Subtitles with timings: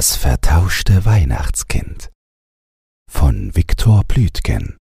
[0.00, 2.10] Das vertauschte Weihnachtskind
[3.12, 4.78] von Viktor Blütgen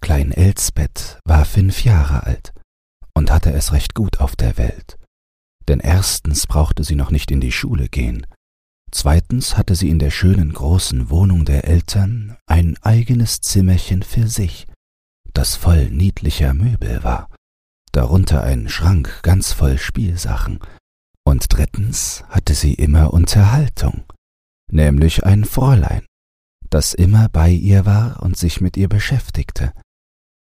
[0.00, 2.54] Klein Elsbeth war fünf Jahre alt
[3.12, 4.96] und hatte es recht gut auf der Welt.
[5.68, 8.26] Denn erstens brauchte sie noch nicht in die Schule gehen,
[8.92, 14.68] zweitens hatte sie in der schönen großen Wohnung der Eltern ein eigenes Zimmerchen für sich,
[15.34, 17.28] das voll niedlicher Möbel war,
[17.92, 20.60] darunter ein Schrank ganz voll Spielsachen,
[21.24, 24.04] und drittens hatte sie immer Unterhaltung,
[24.70, 26.06] nämlich ein Fräulein,
[26.70, 29.72] das immer bei ihr war und sich mit ihr beschäftigte,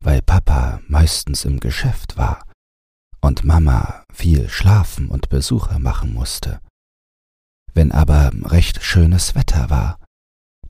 [0.03, 2.47] weil Papa meistens im Geschäft war
[3.21, 6.61] und Mama viel schlafen und Besuche machen musste.
[7.73, 9.99] Wenn aber recht schönes Wetter war,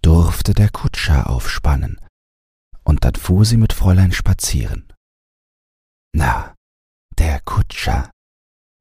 [0.01, 2.01] durfte der Kutscher aufspannen,
[2.85, 4.93] und dann fuhr sie mit Fräulein spazieren.
[6.15, 6.55] Na,
[7.19, 8.11] der Kutscher,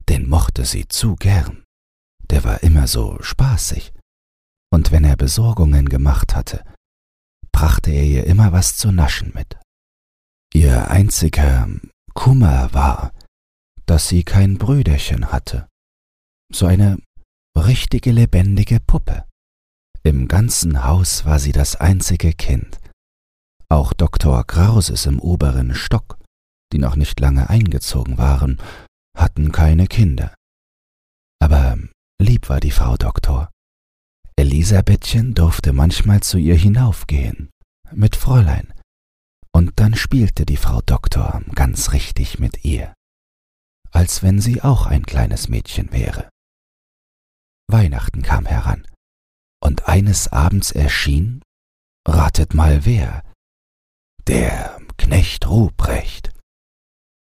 [0.09, 1.63] den mochte sie zu gern.
[2.29, 3.93] Der war immer so spaßig.
[4.71, 6.63] Und wenn er Besorgungen gemacht hatte,
[7.51, 9.57] brachte er ihr immer was zu naschen mit.
[10.53, 11.67] Ihr einziger
[12.13, 13.11] Kummer war,
[13.85, 15.67] dass sie kein Brüderchen hatte.
[16.51, 16.97] So eine
[17.57, 19.25] richtige lebendige Puppe.
[20.03, 22.79] Im ganzen Haus war sie das einzige Kind.
[23.69, 26.17] Auch Doktor Krauses im oberen Stock,
[26.71, 28.59] die noch nicht lange eingezogen waren,
[29.15, 30.35] hatten keine Kinder.
[31.39, 31.77] Aber
[32.21, 33.51] lieb war die Frau Doktor.
[34.35, 37.49] Elisabethchen durfte manchmal zu ihr hinaufgehen,
[37.91, 38.73] mit Fräulein,
[39.51, 42.93] und dann spielte die Frau Doktor ganz richtig mit ihr,
[43.91, 46.29] als wenn sie auch ein kleines Mädchen wäre.
[47.69, 48.87] Weihnachten kam heran,
[49.61, 51.41] und eines Abends erschien,
[52.07, 53.23] ratet mal wer,
[54.27, 56.32] der Knecht Ruprecht.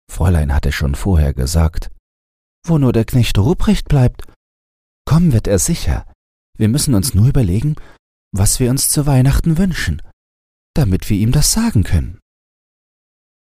[0.09, 1.91] Fräulein hatte schon vorher gesagt,
[2.65, 4.23] wo nur der Knecht Ruprecht bleibt,
[5.05, 6.05] kommen wird er sicher.
[6.57, 7.75] Wir müssen uns nur überlegen,
[8.33, 10.01] was wir uns zu Weihnachten wünschen,
[10.73, 12.19] damit wir ihm das sagen können.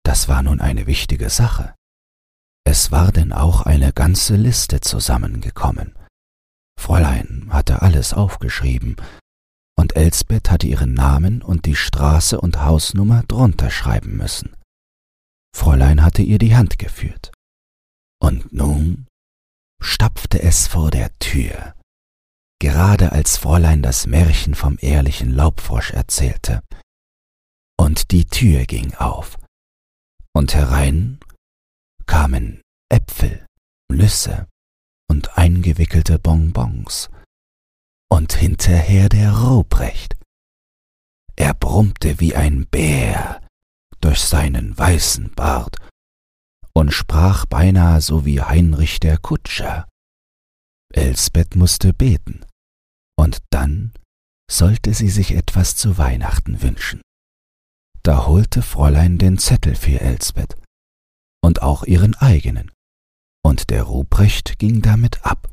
[0.04, 1.74] Das war nun eine wichtige Sache.
[2.66, 5.96] Es war denn auch eine ganze Liste zusammengekommen.
[6.78, 8.96] Fräulein hatte alles aufgeschrieben,
[9.76, 14.54] und Elsbeth hatte ihren Namen und die Straße und Hausnummer drunter schreiben müssen.
[15.54, 17.30] Fräulein hatte ihr die Hand geführt.
[18.20, 19.06] Und nun
[19.80, 21.74] stapfte es vor der Tür,
[22.60, 26.62] gerade als Fräulein das Märchen vom ehrlichen Laubfrosch erzählte.
[27.78, 29.36] Und die Tür ging auf,
[30.34, 31.20] und herein
[32.06, 32.60] kamen
[32.90, 33.46] Äpfel,
[33.90, 34.48] Nüsse
[35.08, 37.10] und eingewickelte Bonbons,
[38.10, 40.16] und hinterher der Ruprecht.
[41.36, 43.43] Er brummte wie ein Bär
[44.04, 45.78] durch seinen weißen Bart
[46.74, 49.88] und sprach beinahe so wie Heinrich der Kutscher.
[50.92, 52.44] Elsbeth musste beten,
[53.18, 53.94] und dann
[54.50, 57.00] sollte sie sich etwas zu Weihnachten wünschen.
[58.02, 60.54] Da holte Fräulein den Zettel für Elsbeth
[61.42, 62.70] und auch ihren eigenen,
[63.42, 65.50] und der Ruprecht ging damit ab.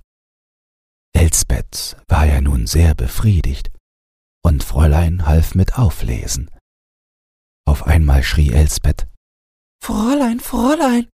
[1.13, 3.71] Elsbeth war ja nun sehr befriedigt,
[4.43, 6.49] und Fräulein half mit auflesen.
[7.65, 9.07] Auf einmal schrie Elsbeth.
[9.83, 11.09] Fräulein, Fräulein.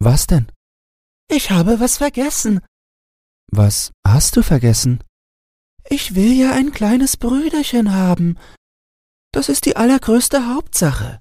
[0.00, 0.50] Was denn?
[1.30, 2.60] Ich habe was vergessen.
[3.50, 5.02] Was hast du vergessen?
[5.88, 8.38] Ich will ja ein kleines Brüderchen haben.
[9.32, 11.20] Das ist die allergrößte Hauptsache.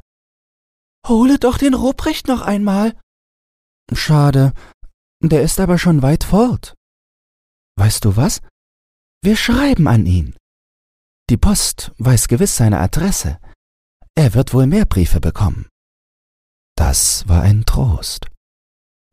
[1.08, 3.00] Hole doch den Ruprecht noch einmal.
[3.94, 4.54] Schade,
[5.22, 6.76] der ist aber schon weit fort.
[7.78, 8.42] Weißt du was?
[9.22, 10.36] Wir schreiben an ihn.
[11.30, 13.40] Die Post weiß gewiss seine Adresse.
[14.18, 15.70] Er wird wohl mehr Briefe bekommen.
[16.76, 18.26] Das war ein Trost.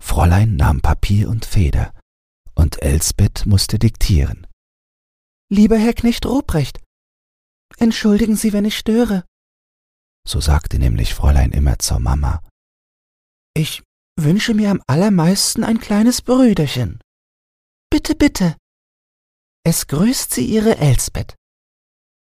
[0.02, 1.92] Fräulein nahm Papier und Feder,
[2.54, 4.46] und Elsbeth musste diktieren.
[5.52, 6.82] Lieber Herr Knecht Ruprecht,
[7.76, 9.26] entschuldigen Sie, wenn ich störe.
[10.26, 12.42] So sagte nämlich Fräulein immer zur Mama.
[13.54, 13.82] Ich
[14.18, 16.98] wünsche mir am allermeisten ein kleines Brüderchen.
[17.90, 18.56] Bitte, bitte.
[19.66, 21.34] Es grüßt Sie Ihre Elsbeth.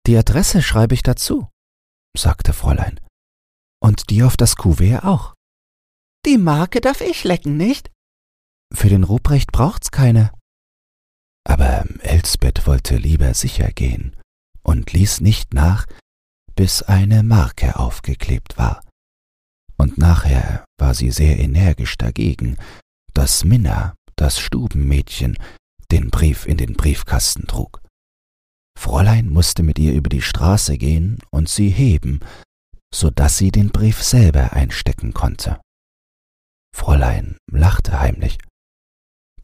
[0.09, 1.49] Die Adresse schreibe ich dazu
[2.17, 3.01] sagte Fräulein.
[3.81, 5.35] Und die auf das Kuvert auch.
[6.25, 7.91] Die Marke darf ich lecken, nicht?
[8.75, 10.33] Für den Ruprecht braucht's keine.
[11.45, 14.17] Aber Elsbeth wollte lieber sicher gehen
[14.63, 15.87] und ließ nicht nach,
[16.57, 18.83] bis eine Marke aufgeklebt war.
[19.77, 22.57] Und nachher war sie sehr energisch dagegen,
[23.15, 25.39] dass Minna, das Stubenmädchen,
[25.93, 27.81] den Brief in den Briefkasten trug.
[28.77, 32.21] Fräulein musste mit ihr über die Straße gehen und sie heben,
[32.95, 35.61] so dass sie den Brief selber einstecken konnte.
[36.75, 38.39] Fräulein lachte heimlich.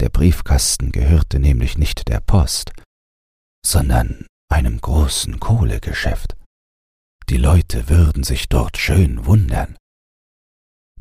[0.01, 2.73] Der Briefkasten gehörte nämlich nicht der Post,
[3.65, 6.37] sondern einem großen Kohlegeschäft.
[7.29, 9.77] Die Leute würden sich dort schön wundern.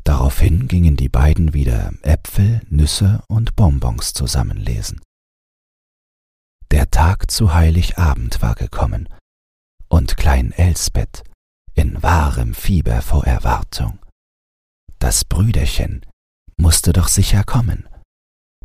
[0.04, 5.00] Daraufhin gingen die beiden wieder Äpfel, Nüsse und Bonbons zusammenlesen.
[6.72, 9.06] Der Tag zu Heiligabend war gekommen,
[9.88, 11.22] und Klein Elsbeth
[11.74, 13.98] in wahrem Fieber vor Erwartung.
[14.98, 16.06] Das Brüderchen
[16.56, 17.86] musste doch sicher kommen.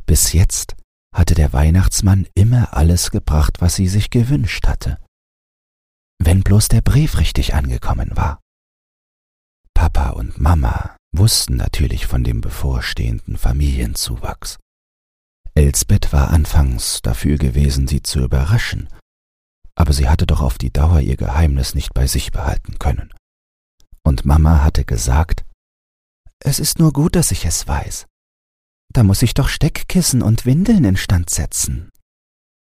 [0.06, 0.74] Bis jetzt
[1.14, 4.96] hatte der Weihnachtsmann immer alles gebracht, was sie sich gewünscht hatte.
[6.18, 8.40] Wenn bloß der Brief richtig angekommen war.
[9.74, 14.56] Papa und Mama wussten natürlich von dem bevorstehenden Familienzuwachs.
[15.58, 18.88] Elsbeth war anfangs dafür gewesen, sie zu überraschen,
[19.74, 23.12] aber sie hatte doch auf die Dauer ihr Geheimnis nicht bei sich behalten können.
[24.02, 25.44] Und Mama hatte gesagt,
[26.40, 28.06] es ist nur gut, dass ich es weiß.
[28.92, 31.90] Da muss ich doch Steckkissen und Windeln instand setzen.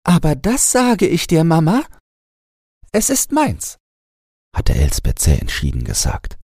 [0.06, 1.84] Aber das sage ich dir, Mama.
[2.92, 3.78] Es ist meins,
[4.54, 6.38] hatte Elsbeth sehr entschieden gesagt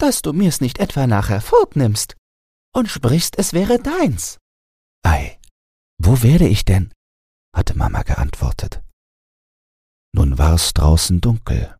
[0.00, 2.16] dass du mir's nicht etwa nachher fortnimmst
[2.74, 4.38] und sprichst, es wäre deins.
[5.02, 5.38] Ei,
[6.02, 6.92] wo werde ich denn?
[7.54, 8.82] hatte Mama geantwortet.
[10.14, 11.76] Nun war's draußen dunkel,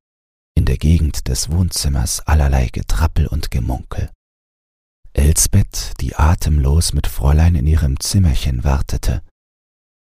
[0.54, 4.10] in der Gegend des Wohnzimmers allerlei Getrappel und Gemunkel.
[5.14, 9.24] Elsbeth, die atemlos mit Fräulein in ihrem Zimmerchen wartete,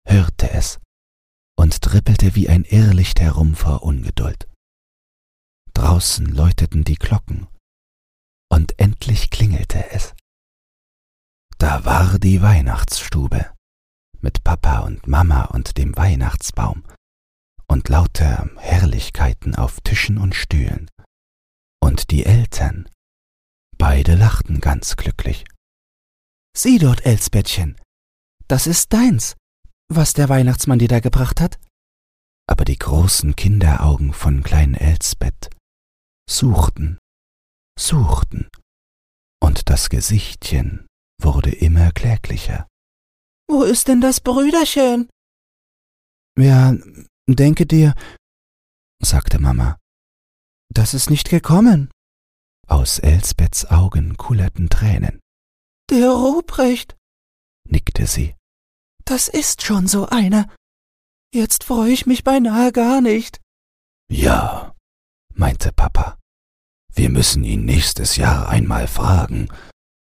[0.08, 0.78] hörte es
[1.58, 4.48] und trippelte wie ein Irrlicht herum vor Ungeduld.
[5.74, 7.48] Draußen läuteten die Glocken,
[8.50, 10.14] und endlich klingelte es.
[11.58, 13.55] Da war die Weihnachtsstube
[14.26, 16.82] mit Papa und Mama und dem Weihnachtsbaum
[17.68, 20.90] und lauter Herrlichkeiten auf Tischen und Stühlen.
[21.80, 22.88] Und die Eltern,
[23.78, 25.44] beide lachten ganz glücklich.
[26.56, 27.80] Sieh dort, Elsbettchen,
[28.48, 29.36] das ist deins,
[29.88, 31.60] was der Weihnachtsmann dir da gebracht hat.
[32.48, 35.50] Aber die großen Kinderaugen von kleinen Elsbeth
[36.28, 36.98] suchten
[37.78, 38.48] suchten,
[39.40, 40.84] und das Gesichtchen
[41.22, 42.66] wurde immer kläglicher.
[43.48, 45.08] Wo ist denn das Brüderchen?
[46.38, 46.74] Ja,
[47.26, 47.94] denke dir,
[49.00, 49.78] sagte Mama,
[50.72, 51.90] das ist nicht gekommen.
[52.68, 55.20] Aus Elsbeths Augen kullerten Tränen.
[55.88, 56.96] Der Ruprecht,
[57.68, 58.34] nickte sie.
[59.04, 60.52] Das ist schon so einer.
[61.32, 63.40] Jetzt freue ich mich beinahe gar nicht.
[64.10, 64.74] Ja,
[65.34, 66.18] meinte Papa.
[66.92, 69.48] Wir müssen ihn nächstes Jahr einmal fragen,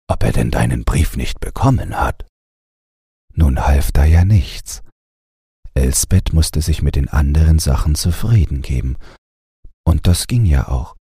[0.08, 2.26] ob er denn deinen Brief nicht bekommen hat.
[3.36, 4.82] Nun half da ja nichts.
[5.74, 8.98] Elsbeth musste sich mit den anderen Sachen zufrieden geben.
[9.86, 10.96] Und das ging ja auch,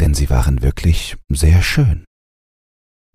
[0.00, 2.04] denn sie waren wirklich sehr schön.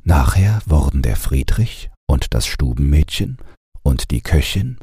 [0.04, 3.38] Nachher wurden der Friedrich und das Stubenmädchen
[3.84, 4.78] und die Köchin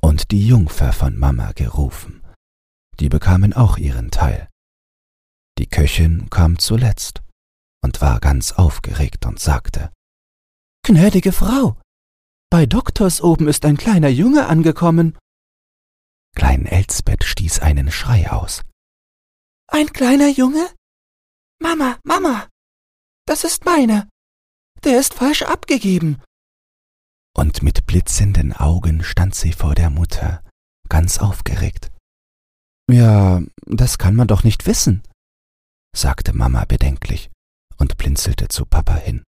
[0.00, 2.22] und die Jungfer von Mama gerufen.
[2.98, 4.48] Die bekamen auch ihren Teil.
[5.58, 7.22] Die Köchin kam zuletzt
[7.82, 9.92] und war ganz aufgeregt und sagte
[10.82, 11.76] Gnädige Frau,
[12.54, 15.18] bei Doktors oben ist ein kleiner Junge angekommen.
[16.36, 18.62] Klein Elsbeth stieß einen Schrei aus.
[19.66, 20.64] Ein kleiner Junge?
[21.60, 22.46] Mama, Mama,
[23.26, 24.08] das ist meiner.
[24.84, 26.22] Der ist falsch abgegeben.
[27.36, 30.44] Und mit blitzenden Augen stand sie vor der Mutter,
[30.88, 31.90] ganz aufgeregt.
[32.88, 35.02] Ja, das kann man doch nicht wissen,
[35.92, 37.32] sagte Mama bedenklich
[37.78, 39.24] und blinzelte zu Papa hin.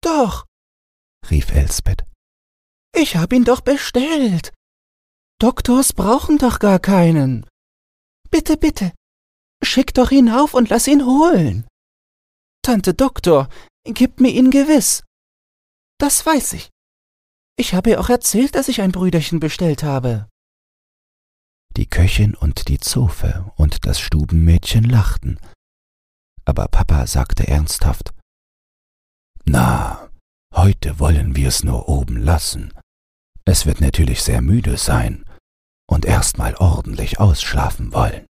[0.00, 0.46] Doch,
[1.30, 2.06] rief Elsbeth.
[2.94, 4.52] Ich hab ihn doch bestellt.
[5.40, 7.46] Doktors brauchen doch gar keinen.
[8.30, 8.92] Bitte, bitte,
[9.62, 11.66] schick doch hinauf und lass ihn holen.
[12.62, 13.48] Tante Doktor,
[13.84, 15.02] gib mir ihn gewiss.
[15.98, 16.70] Das weiß ich.
[17.56, 20.28] Ich habe ihr auch erzählt, dass ich ein Brüderchen bestellt habe.
[21.76, 25.38] Die Köchin und die Zofe und das Stubenmädchen lachten
[26.50, 28.12] aber Papa sagte ernsthaft
[29.44, 30.10] Na,
[30.52, 32.72] heute wollen wir's nur oben lassen.
[33.52, 35.24] Es wird natürlich sehr müde sein
[35.88, 38.24] und erst mal ordentlich ausschlafen wollen.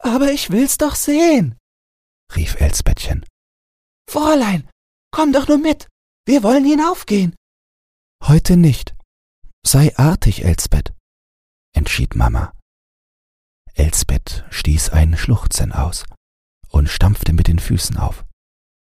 [0.00, 1.56] Aber ich will's doch sehen,
[2.34, 3.24] rief Elsbettchen.
[4.10, 4.68] Fräulein,
[5.12, 5.86] komm doch nur mit,
[6.26, 7.36] wir wollen hinaufgehen.
[8.24, 8.96] Heute nicht.
[9.64, 10.92] Sei artig, Elsbeth,
[11.72, 12.52] entschied Mama.
[13.74, 16.04] Elsbeth stieß ein Schluchzen aus
[16.70, 18.24] und stampfte mit den Füßen auf.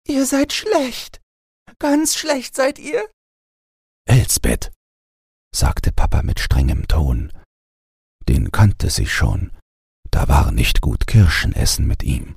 [0.07, 1.19] Ihr seid schlecht.
[1.77, 3.11] Ganz schlecht seid ihr.
[4.05, 4.71] Elsbeth,
[5.53, 7.31] sagte Papa mit strengem Ton.
[8.27, 9.51] Den kannte sie schon.
[10.09, 12.35] Da war nicht gut Kirschen essen mit ihm.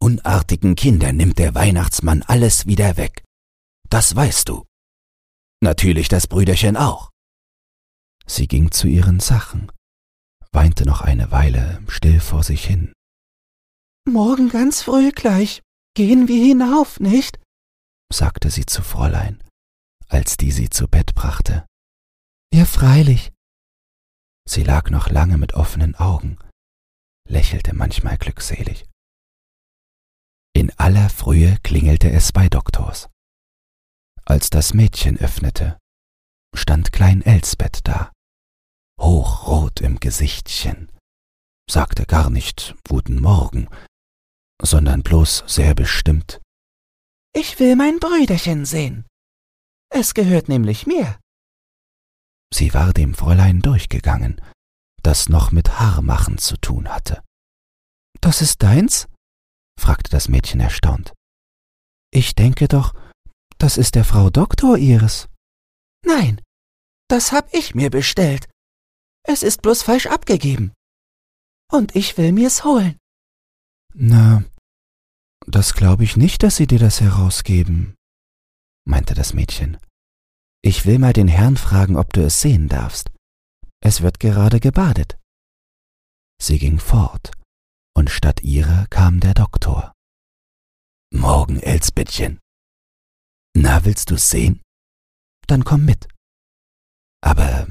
[0.00, 3.24] Unartigen Kindern nimmt der Weihnachtsmann alles wieder weg.
[3.90, 4.64] Das weißt du.
[5.60, 7.10] Natürlich das Brüderchen auch.
[8.26, 9.72] Sie ging zu ihren Sachen,
[10.52, 12.92] weinte noch eine Weile still vor sich hin.
[14.06, 15.62] Morgen ganz früh gleich
[15.94, 17.40] gehen wir hinauf, nicht?
[18.12, 19.42] sagte sie zu Fräulein,
[20.08, 21.66] als die sie zu Bett brachte.
[22.52, 23.32] Ja, freilich.
[24.48, 26.38] Sie lag noch lange mit offenen Augen,
[27.28, 28.86] lächelte manchmal glückselig.
[30.54, 33.08] In aller Frühe klingelte es bei Doktors.
[34.24, 35.78] Als das Mädchen öffnete,
[36.54, 38.12] stand Klein Elsbeth da,
[39.00, 40.90] hochrot im Gesichtchen,
[41.70, 43.68] sagte gar nicht Guten Morgen,
[44.62, 46.40] sondern bloß sehr bestimmt
[47.34, 49.06] Ich will mein Brüderchen sehen.
[49.90, 51.18] Es gehört nämlich mir.
[52.52, 54.40] Sie war dem Fräulein durchgegangen,
[55.02, 57.22] das noch mit Haarmachen zu tun hatte.
[58.20, 59.08] Das ist deins?
[59.78, 61.14] fragte das Mädchen erstaunt.
[62.10, 62.94] Ich denke doch,
[63.58, 65.28] das ist der Frau Doktor ihres.
[66.04, 66.40] Nein,
[67.08, 68.48] das hab ich mir bestellt.
[69.24, 70.72] Es ist bloß falsch abgegeben.
[71.70, 72.96] Und ich will mir's holen.
[73.94, 74.42] Na,
[75.46, 77.94] das glaube ich nicht, dass Sie dir das herausgeben,
[78.86, 79.78] meinte das Mädchen.
[80.62, 83.10] Ich will mal den Herrn fragen, ob du es sehen darfst.
[83.80, 85.18] Es wird gerade gebadet.
[86.40, 87.32] Sie ging fort,
[87.96, 89.92] und statt ihrer kam der Doktor.
[91.12, 92.38] Morgen, Elsbettchen.
[93.56, 94.62] Na, willst du's sehen?
[95.46, 96.08] Dann komm mit.
[97.22, 97.66] Aber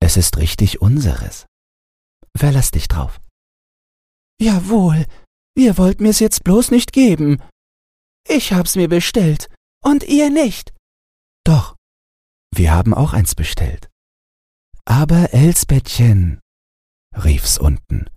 [0.00, 1.46] es ist richtig unseres.
[2.36, 3.20] Verlass dich drauf.
[4.40, 5.06] Jawohl,
[5.56, 7.42] ihr wollt mir's jetzt bloß nicht geben.
[8.28, 9.48] Ich hab's mir bestellt,
[9.82, 10.74] und ihr nicht.
[11.44, 11.75] Doch,
[12.56, 13.90] wir haben auch eins bestellt.
[14.84, 16.40] Aber Elsbettchen,
[17.12, 18.08] rief's unten,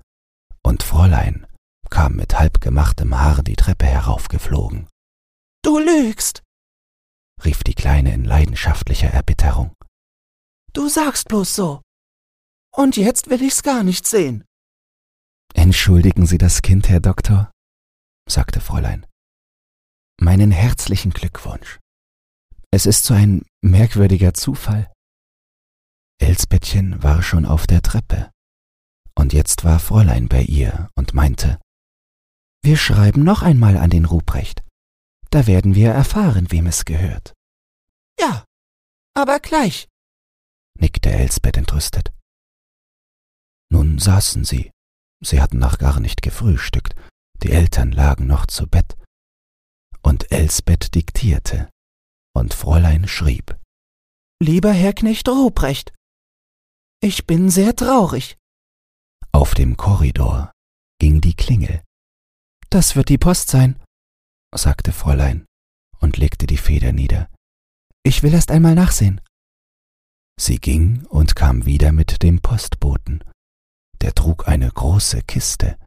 [0.63, 1.47] und Fräulein
[1.89, 4.87] kam mit halbgemachtem Haar die Treppe heraufgeflogen.
[5.63, 6.43] Du lügst,
[7.43, 9.73] rief die Kleine in leidenschaftlicher Erbitterung.
[10.73, 11.81] Du sagst bloß so.
[12.75, 14.45] Und jetzt will ich's gar nicht sehen.
[15.55, 17.51] Entschuldigen Sie das Kind, Herr Doktor,
[18.29, 19.07] sagte Fräulein.
[20.21, 21.79] Meinen herzlichen Glückwunsch.
[22.71, 24.91] Es ist so ein merkwürdiger Zufall.
[26.21, 28.31] Elsbettchen war schon auf der Treppe,
[29.15, 31.59] und jetzt war Fräulein bei ihr und meinte,
[32.61, 34.63] wir schreiben noch einmal an den Ruprecht.
[35.31, 37.33] Da werden wir erfahren, wem es gehört.
[38.19, 38.45] Ja,
[39.13, 39.87] aber gleich,
[40.77, 42.11] nickte Elsbeth entrüstet.
[43.71, 44.71] Nun saßen sie.
[45.21, 46.95] Sie hatten noch gar nicht gefrühstückt,
[47.43, 48.97] die Eltern lagen noch zu Bett.
[50.01, 51.69] Und Elsbeth diktierte,
[52.39, 53.57] und Fräulein schrieb.
[54.41, 55.93] Lieber Herr Knecht Ruprecht,
[57.01, 58.37] ich bin sehr traurig.
[59.31, 60.51] Auf dem Korridor
[60.99, 61.83] ging die Klingel.
[62.69, 63.81] Das wird die Post sein,
[64.53, 65.45] sagte Fräulein
[65.99, 67.29] und legte die Feder nieder.
[68.03, 69.21] Ich will erst einmal nachsehen.
[70.39, 73.23] Sie ging und kam wieder mit dem Postboten.
[74.01, 75.77] Der trug eine große Kiste,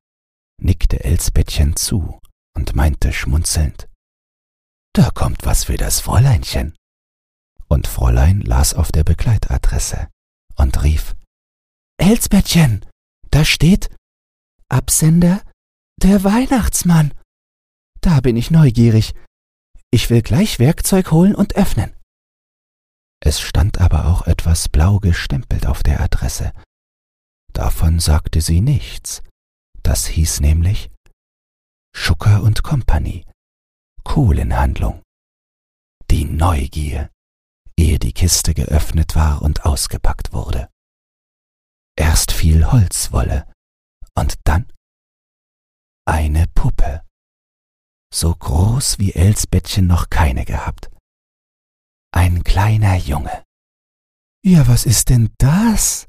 [0.61, 2.21] nickte Elsbettchen zu
[2.55, 3.89] und meinte schmunzelnd,
[4.93, 6.77] da kommt was für das Fräuleinchen.
[7.69, 10.09] Und Fräulein las auf der Begleitadresse
[10.57, 11.15] und rief,
[11.99, 12.85] Elsbettchen,
[13.31, 13.95] da steht
[14.69, 15.43] Absender
[16.03, 17.15] der Weihnachtsmann.
[18.01, 19.15] Da bin ich neugierig.
[19.91, 21.95] Ich will gleich Werkzeug holen und öffnen.
[23.21, 26.53] Es stand aber auch etwas blau gestempelt auf der Adresse.
[27.53, 29.23] Davon sagte sie nichts.
[29.83, 30.91] Das hieß nämlich
[31.95, 33.25] Schucker und Company,
[34.05, 35.03] Kohlenhandlung.
[36.11, 37.11] Die Neugier,
[37.77, 40.69] ehe die Kiste geöffnet war und ausgepackt wurde.
[41.97, 43.51] Erst fiel Holzwolle
[44.15, 44.71] und dann
[46.07, 47.03] eine Puppe,
[48.13, 50.91] so groß wie Elsbettchen noch keine gehabt.
[52.15, 53.45] Ein kleiner Junge.
[54.45, 56.09] Ja, was ist denn das?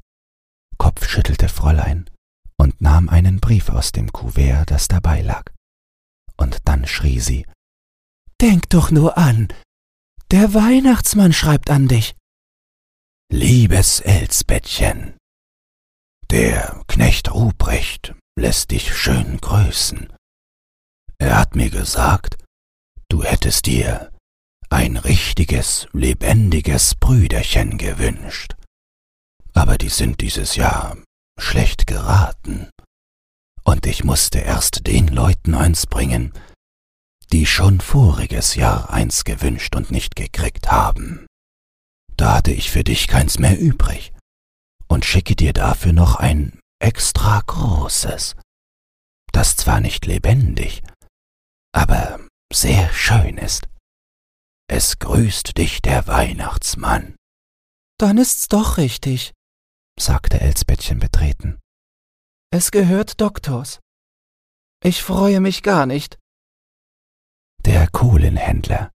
[0.76, 2.10] Kopfschüttelte Fräulein
[2.58, 5.52] und nahm einen Brief aus dem Kuvert, das dabei lag.
[6.36, 7.46] Und dann schrie sie
[8.44, 9.48] Denk doch nur an.
[10.30, 12.14] Der Weihnachtsmann schreibt an dich.
[13.32, 15.16] Liebes Elsbettchen,
[16.30, 20.12] der Knecht Ruprecht lässt dich schön grüßen.
[21.16, 22.36] Er hat mir gesagt,
[23.08, 24.12] du hättest dir
[24.68, 28.56] ein richtiges, lebendiges Brüderchen gewünscht.
[29.54, 30.98] Aber die sind dieses Jahr
[31.40, 32.68] schlecht geraten.
[33.64, 36.34] Und ich musste erst den Leuten eins bringen,
[37.26, 41.26] die schon voriges Jahr eins gewünscht und nicht gekriegt haben.
[42.16, 44.12] Da hatte ich für dich keins mehr übrig
[44.88, 48.36] und schicke dir dafür noch ein extra großes,
[49.32, 50.82] das zwar nicht lebendig,
[51.72, 52.20] aber
[52.52, 53.66] sehr schön ist.
[54.68, 57.16] Es grüßt dich der Weihnachtsmann.
[57.98, 59.32] Dann ist's doch richtig,
[59.98, 61.60] sagte Elsbettchen betreten.
[62.50, 63.80] Es gehört Doktors.
[64.82, 66.18] Ich freue mich gar nicht.
[67.64, 68.90] Der Kohlenhändler,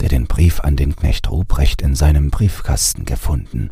[0.00, 3.70] der den Brief an den Knecht Ruprecht in seinem Briefkasten gefunden,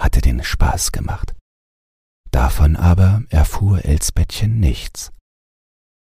[0.00, 1.34] hatte den Spaß gemacht.
[2.30, 5.12] Davon aber erfuhr Elsbettchen nichts.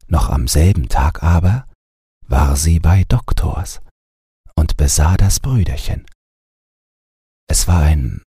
[0.08, 1.68] Noch am selben Tag aber
[2.22, 3.82] war sie bei Doktors
[4.56, 6.06] und besah das Brüderchen.
[7.50, 8.22] Es war ein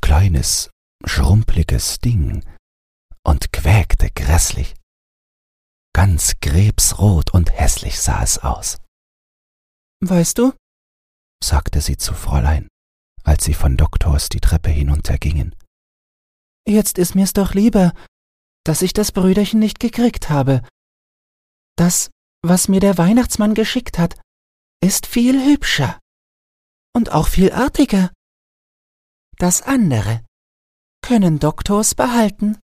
[0.00, 0.70] kleines,
[1.04, 2.44] schrumpeliges Ding
[3.24, 4.74] und quäkte grässlich.
[5.94, 8.78] Ganz krebsrot und hässlich sah es aus.
[10.00, 10.52] Weißt du,
[11.42, 12.68] sagte sie zu Fräulein,
[13.24, 15.54] als sie von Doktors die Treppe hinuntergingen.
[16.66, 17.92] Jetzt ist mir's doch lieber,
[18.64, 20.62] dass ich das Brüderchen nicht gekriegt habe.
[21.76, 22.10] Das,
[22.42, 24.20] was mir der Weihnachtsmann geschickt hat,
[24.82, 25.98] ist viel hübscher
[26.94, 28.10] und auch viel artiger.
[29.38, 30.24] Das andere
[31.02, 32.58] können Doktors behalten.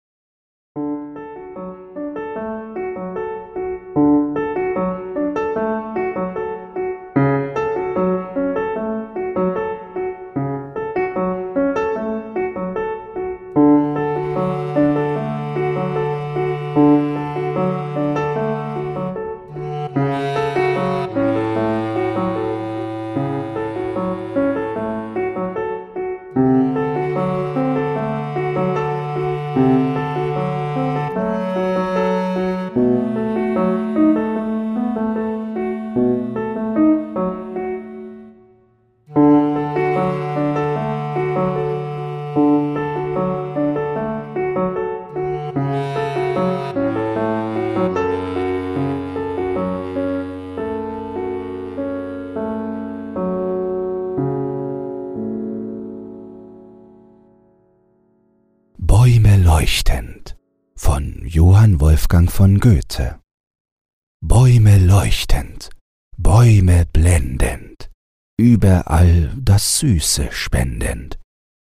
[68.55, 71.19] Überall das Süße spendend,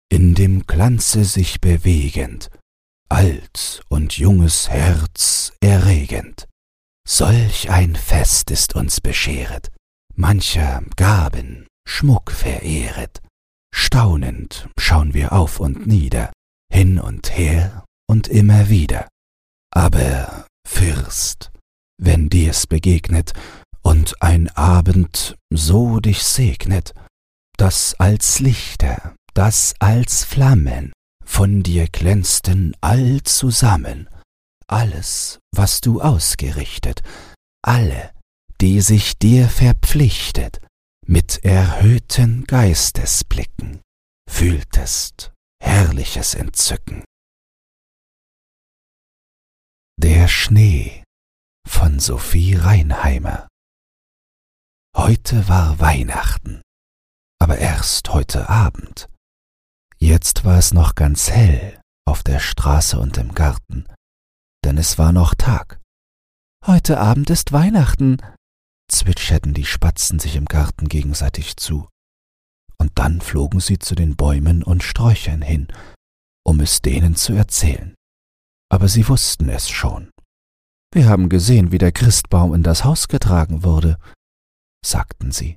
[0.09, 2.51] in dem Glanze sich bewegend,
[3.09, 6.47] alt und junges Herz erregend.
[7.05, 9.73] Solch ein Fest ist uns bescheret,
[10.15, 13.21] mancher Gaben Schmuck verehret.
[13.75, 16.33] Staunend schauen wir auf und nieder,
[16.73, 19.09] hin und her und immer wieder.
[19.73, 21.51] Aber, Fürst,
[21.99, 23.33] wenn dir's begegnet
[23.85, 26.95] und ein Abend so dich segnet,
[27.57, 30.93] dass als Lichter, dass als Flammen
[31.25, 34.09] von dir glänzten all zusammen,
[34.67, 37.03] alles, was du ausgerichtet,
[37.63, 38.13] alle,
[38.61, 40.61] die sich dir verpflichtet,
[41.07, 43.83] mit erhöhten Geistesblicken,
[44.29, 47.05] fühltest herrliches Entzücken.
[50.01, 51.03] Der Schnee
[51.67, 53.49] von Sophie Reinheimer
[54.97, 56.63] Heute war Weihnachten,
[57.41, 59.09] aber erst heute Abend.
[59.99, 63.87] Jetzt war es noch ganz hell auf der Straße und im Garten,
[64.65, 65.81] denn es war noch Tag.
[66.65, 68.19] Heute Abend ist Weihnachten,
[68.89, 71.89] zwitscherten die Spatzen sich im Garten gegenseitig zu
[72.79, 75.67] und dann flogen sie zu den Bäumen und Sträuchern hin,
[76.47, 77.97] um es denen zu erzählen.
[78.71, 80.11] Aber sie wussten es schon.
[80.95, 83.99] Wir haben gesehen, wie der Christbaum in das Haus getragen wurde,
[84.85, 85.57] sagten sie.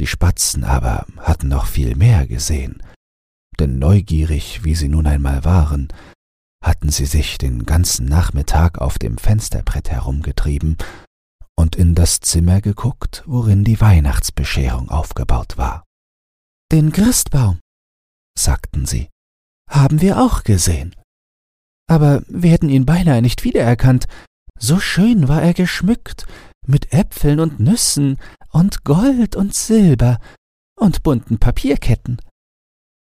[0.00, 2.82] Die Spatzen aber hatten noch viel mehr gesehen,
[3.60, 5.88] denn neugierig, wie sie nun einmal waren,
[6.62, 10.76] hatten sie sich den ganzen Nachmittag auf dem Fensterbrett herumgetrieben
[11.56, 15.84] und in das Zimmer geguckt, worin die Weihnachtsbescherung aufgebaut war.
[16.70, 17.60] Den Christbaum,
[18.38, 19.08] sagten sie,
[19.68, 20.94] haben wir auch gesehen.
[21.88, 24.06] Aber wir hätten ihn beinahe nicht wiedererkannt,
[24.58, 26.26] so schön war er geschmückt,
[26.66, 28.18] mit Äpfeln und Nüssen
[28.50, 30.18] und Gold und Silber
[30.76, 32.20] und bunten Papierketten.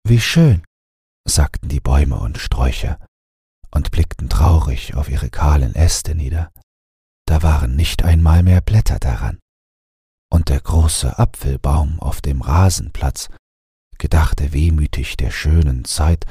[0.08, 0.64] Wie schön,
[1.28, 3.00] sagten die Bäume und Sträucher
[3.72, 6.52] und blickten traurig auf ihre kahlen Äste nieder.
[7.26, 9.40] Da waren nicht einmal mehr Blätter daran.
[10.30, 13.30] Und der große Apfelbaum auf dem Rasenplatz
[13.98, 16.26] gedachte wehmütig der schönen Zeit,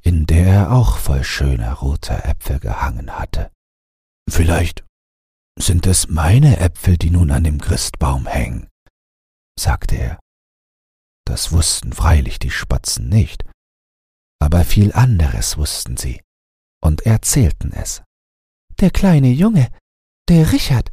[0.00, 3.50] in der er auch voll schöner roter Äpfel gehangen hatte.
[4.30, 4.87] Vielleicht
[5.58, 8.68] sind es meine Äpfel, die nun an dem Christbaum hängen,
[9.58, 10.20] sagte er.
[11.26, 13.44] Das wussten freilich die Spatzen nicht,
[14.40, 16.22] aber viel anderes wussten sie
[16.82, 18.02] und erzählten es.
[18.80, 19.70] Der kleine Junge,
[20.28, 20.92] der Richard,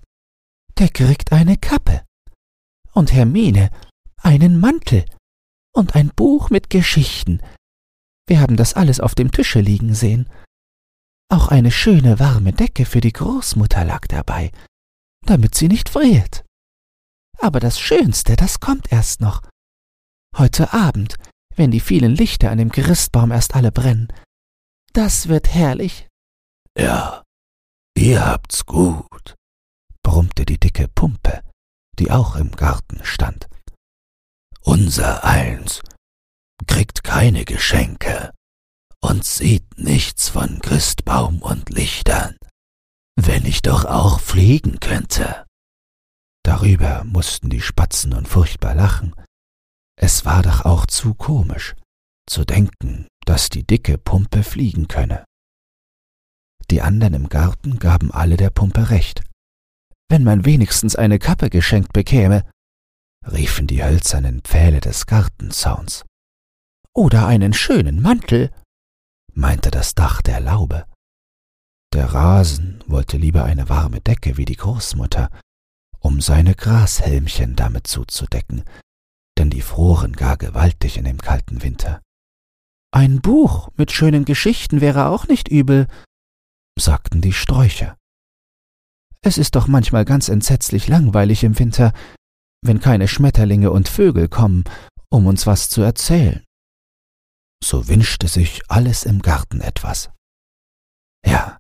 [0.78, 2.04] der kriegt eine Kappe
[2.92, 3.70] und Hermine
[4.18, 5.06] einen Mantel
[5.74, 7.42] und ein Buch mit Geschichten.
[8.28, 10.28] Wir haben das alles auf dem Tische liegen sehen.
[11.30, 14.52] Auch eine schöne warme Decke für die Großmutter lag dabei,
[15.26, 16.46] damit sie nicht friert.
[17.40, 19.42] Aber das Schönste, das kommt erst noch.
[20.38, 21.18] Heute Abend,
[21.56, 24.08] wenn die vielen Lichter an dem Christbaum erst alle brennen.
[24.94, 26.08] Das wird herrlich.
[26.78, 27.24] Ja,
[27.98, 29.36] ihr habt's gut,
[30.04, 31.42] brummte die dicke Pumpe,
[31.98, 33.48] die auch im Garten stand.
[34.62, 35.82] Unser Eins
[36.68, 38.32] kriegt keine Geschenke
[39.02, 42.36] und sieht nichts von Christbaum und Lichtern.
[43.16, 45.46] Wenn ich doch auch fliegen könnte.
[46.44, 49.16] Darüber mussten die Spatzen nun furchtbar lachen.
[49.98, 51.76] Es war doch auch zu komisch,
[52.28, 55.26] zu denken, dass die dicke Pumpe fliegen könne.
[56.70, 59.24] Die anderen im Garten gaben alle der Pumpe recht.
[60.10, 62.48] Wenn man wenigstens eine Kappe geschenkt bekäme,
[63.32, 66.06] riefen die hölzernen Pfähle des Gartenzauns.
[66.94, 68.52] Oder einen schönen Mantel,
[69.36, 70.86] meinte das Dach der Laube.
[71.94, 75.30] Der Rasen wollte lieber eine warme Decke wie die Großmutter,
[76.00, 78.64] um seine Grashelmchen damit zuzudecken,
[79.38, 82.02] denn die froren gar gewaltig in dem kalten Winter.
[82.92, 85.88] Ein Buch mit schönen Geschichten wäre auch nicht übel,
[86.80, 87.98] sagten die Sträucher.
[89.22, 91.94] Es ist doch manchmal ganz entsetzlich langweilig im Winter,
[92.62, 94.64] wenn keine Schmetterlinge und Vögel kommen,
[95.10, 96.45] um uns was zu erzählen
[97.64, 100.10] so wünschte sich alles im Garten etwas.
[101.26, 101.58] Ja,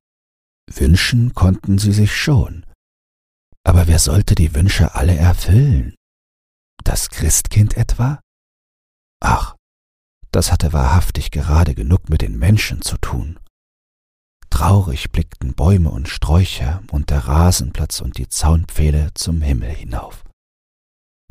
[0.71, 2.65] wünschen konnten sie sich schon.
[3.63, 5.95] Aber wer sollte die Wünsche alle erfüllen?
[6.83, 8.19] Das Christkind etwa?
[9.19, 9.55] Ach,
[10.31, 13.39] das hatte wahrhaftig gerade genug mit den Menschen zu tun.
[14.49, 20.23] Traurig blickten Bäume und Sträucher und der Rasenplatz und die Zaunpfähle zum Himmel hinauf.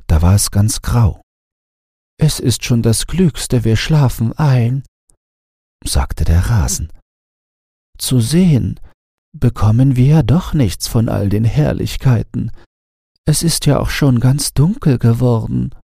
[0.07, 1.22] Da war es ganz grau,
[2.18, 4.85] es ist schon das Klügste, wir schlafen ein,
[5.85, 6.92] sagte der Rasen.
[7.98, 8.81] Zu sehen
[9.37, 12.53] bekommen wir doch nichts von all den Herrlichkeiten.
[13.27, 15.74] Es ist ja auch schon ganz dunkel geworden.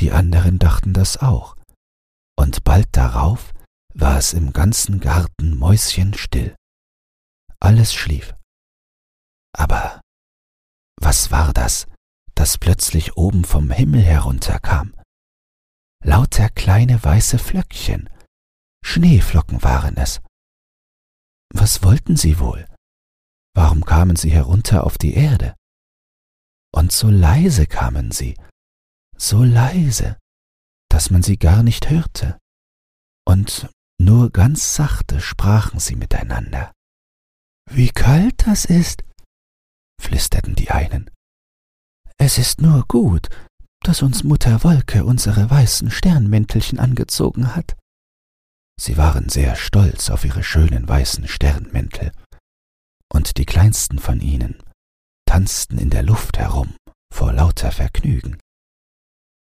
[0.00, 1.56] Die anderen dachten das auch,
[2.36, 3.52] und bald darauf
[3.94, 6.56] war es im ganzen Garten mäuschenstill.
[7.60, 8.34] Alles schlief.
[9.56, 10.00] Aber
[11.00, 11.86] was war das,
[12.34, 14.94] das plötzlich oben vom Himmel herunterkam?
[16.04, 18.08] Lauter kleine weiße Flöckchen.
[18.84, 20.20] Schneeflocken waren es.
[21.52, 22.68] Was wollten sie wohl?
[23.56, 25.56] Warum kamen sie herunter auf die Erde?
[26.72, 28.36] Und so leise kamen sie,
[29.16, 30.18] so leise,
[30.90, 32.38] dass man sie gar nicht hörte.
[33.26, 36.72] Und nur ganz sachte sprachen sie miteinander.
[37.70, 39.04] Wie kalt das ist,
[40.02, 41.10] flüsterten die einen.
[42.18, 43.28] Es ist nur gut,
[43.86, 47.76] dass uns Mutter Wolke unsere weißen Sternmäntelchen angezogen hat.
[48.80, 52.12] Sie waren sehr stolz auf ihre schönen weißen Sternmäntel,
[53.12, 54.60] und die kleinsten von ihnen
[55.26, 56.74] tanzten in der Luft herum
[57.12, 58.38] vor lauter Vergnügen.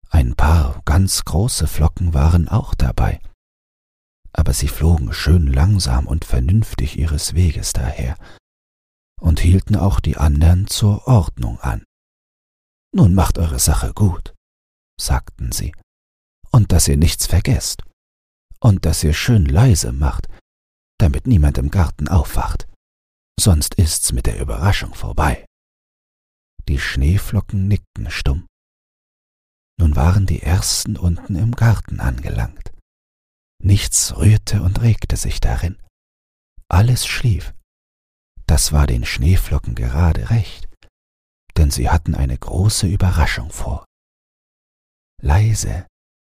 [0.09, 3.21] Ein paar ganz große Flocken waren auch dabei,
[4.33, 8.17] aber sie flogen schön langsam und vernünftig ihres Weges daher
[9.21, 11.85] und hielten auch die andern zur Ordnung an.
[12.93, 14.35] Nun macht eure Sache gut,
[15.01, 15.73] sagten sie,
[16.51, 17.83] und dass ihr nichts vergesst,
[18.59, 20.29] und dass ihr schön leise macht,
[20.99, 22.69] damit niemand im Garten aufwacht,
[23.39, 25.47] sonst ist's mit der Überraschung vorbei.
[26.69, 28.47] Die Schneeflocken nickten stumm.
[29.79, 32.73] Nun waren die ersten unten im Garten angelangt.
[33.63, 35.81] Nichts rührte und regte sich darin.
[36.69, 37.55] Alles schlief.
[38.47, 40.70] Das war den Schneeflocken gerade recht
[41.61, 43.85] denn sie hatten eine große Überraschung vor.
[45.21, 45.87] Leise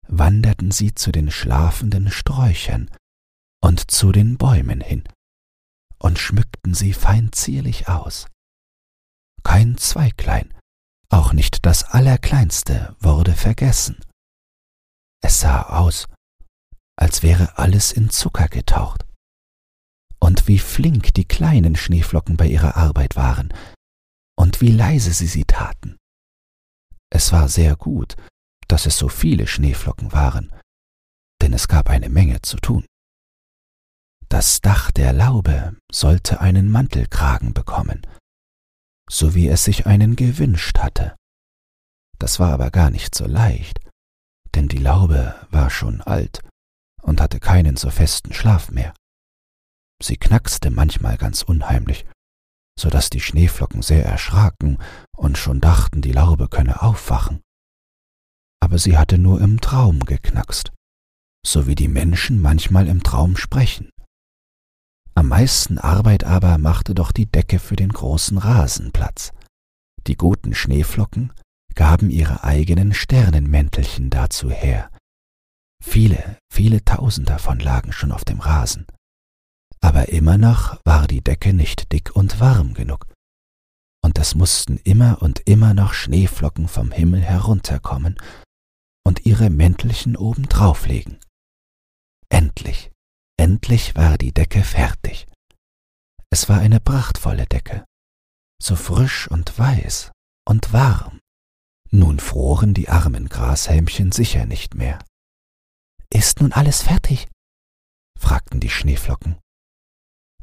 [0.09, 2.91] wanderten sie zu den schlafenden Sträuchern
[3.63, 5.05] und zu den Bäumen hin
[6.01, 8.27] und schmückten sie fein zierlich aus.
[9.45, 10.53] Kein Zweiglein,
[11.11, 14.05] auch nicht das Allerkleinste, wurde vergessen.
[15.23, 16.09] Es sah aus,
[16.97, 19.07] als wäre alles in Zucker getaucht.
[20.19, 23.55] Und wie flink die kleinen Schneeflocken bei ihrer Arbeit waren,
[24.41, 25.99] und wie leise sie sie taten.
[27.13, 28.17] Es war sehr gut,
[28.69, 30.51] dass es so viele Schneeflocken waren,
[31.43, 32.87] denn es gab eine Menge zu tun.
[34.31, 38.01] Das Dach der Laube sollte einen Mantelkragen bekommen,
[39.11, 41.17] so wie es sich einen gewünscht hatte.
[42.19, 43.79] Das war aber gar nicht so leicht,
[44.55, 46.41] denn die Laube war schon alt
[47.03, 48.95] und hatte keinen so festen Schlaf mehr.
[50.03, 52.07] Sie knackste manchmal ganz unheimlich
[52.81, 54.79] so dass die Schneeflocken sehr erschraken
[55.15, 57.43] und schon dachten, die Laube könne aufwachen.
[58.63, 60.73] Aber sie hatte nur im Traum geknackst,
[61.45, 63.91] so wie die Menschen manchmal im Traum sprechen.
[65.15, 69.33] Am meisten Arbeit aber machte doch die Decke für den großen Rasenplatz.
[70.07, 71.35] Die guten Schneeflocken
[71.75, 74.91] gaben ihre eigenen Sternenmäntelchen dazu her.
[75.85, 78.87] Viele, viele tausend davon lagen schon auf dem Rasen.
[79.83, 83.07] Aber immer noch war die Decke nicht dick und warm genug.
[84.03, 88.19] Und es mussten immer und immer noch Schneeflocken vom Himmel herunterkommen
[89.07, 91.19] und ihre Mäntelchen obendrauf legen.
[92.29, 92.91] Endlich,
[93.39, 95.27] endlich war die Decke fertig.
[96.31, 97.85] Es war eine prachtvolle Decke,
[98.63, 100.13] so frisch und weiß
[100.47, 101.19] und warm.
[101.91, 105.01] Nun froren die armen Grashelmchen sicher nicht mehr.
[106.13, 107.29] Ist nun alles fertig?
[108.19, 109.37] fragten die Schneeflocken.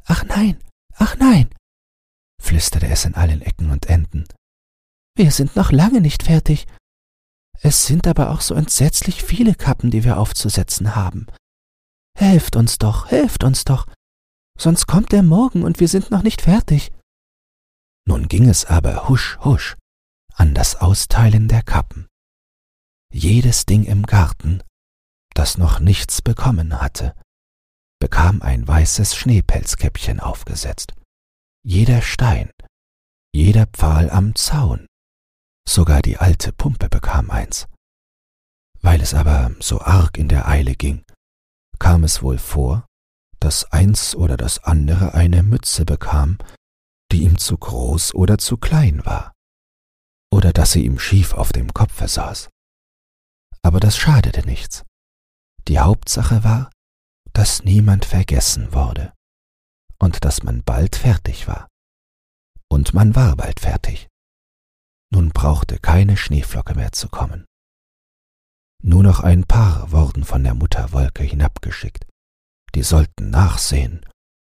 [0.08, 0.58] Ach nein,
[0.94, 1.48] ach nein,
[2.42, 4.24] flüsterte es in allen Ecken und Enden.
[5.14, 6.66] Wir sind noch lange nicht fertig.
[7.60, 11.26] Es sind aber auch so entsetzlich viele Kappen, die wir aufzusetzen haben.
[12.16, 13.86] Helft uns doch, helft uns doch,
[14.58, 16.90] sonst kommt der Morgen und wir sind noch nicht fertig.
[18.06, 19.76] Nun ging es aber husch, husch
[20.38, 22.06] an das Austeilen der Kappen.
[23.12, 24.62] Jedes Ding im Garten,
[25.34, 27.14] das noch nichts bekommen hatte,
[28.00, 30.94] bekam ein weißes Schneepelzkäppchen aufgesetzt.
[31.64, 32.50] Jeder Stein,
[33.34, 34.86] jeder Pfahl am Zaun,
[35.68, 37.66] sogar die alte Pumpe bekam eins.
[38.80, 41.04] Weil es aber so arg in der Eile ging,
[41.78, 42.86] kam es wohl vor,
[43.40, 46.38] dass eins oder das andere eine Mütze bekam,
[47.12, 49.32] die ihm zu groß oder zu klein war
[50.30, 52.50] oder dass sie ihm schief auf dem Kopfe saß.
[53.62, 54.84] Aber das schadete nichts.
[55.66, 56.70] Die Hauptsache war,
[57.38, 59.12] dass niemand vergessen wurde
[59.98, 61.68] und dass man bald fertig war.
[62.68, 64.08] Und man war bald fertig.
[65.12, 67.46] Nun brauchte keine Schneeflocke mehr zu kommen.
[68.82, 72.04] Nur noch ein paar wurden von der Mutterwolke hinabgeschickt.
[72.74, 74.04] Die sollten nachsehen,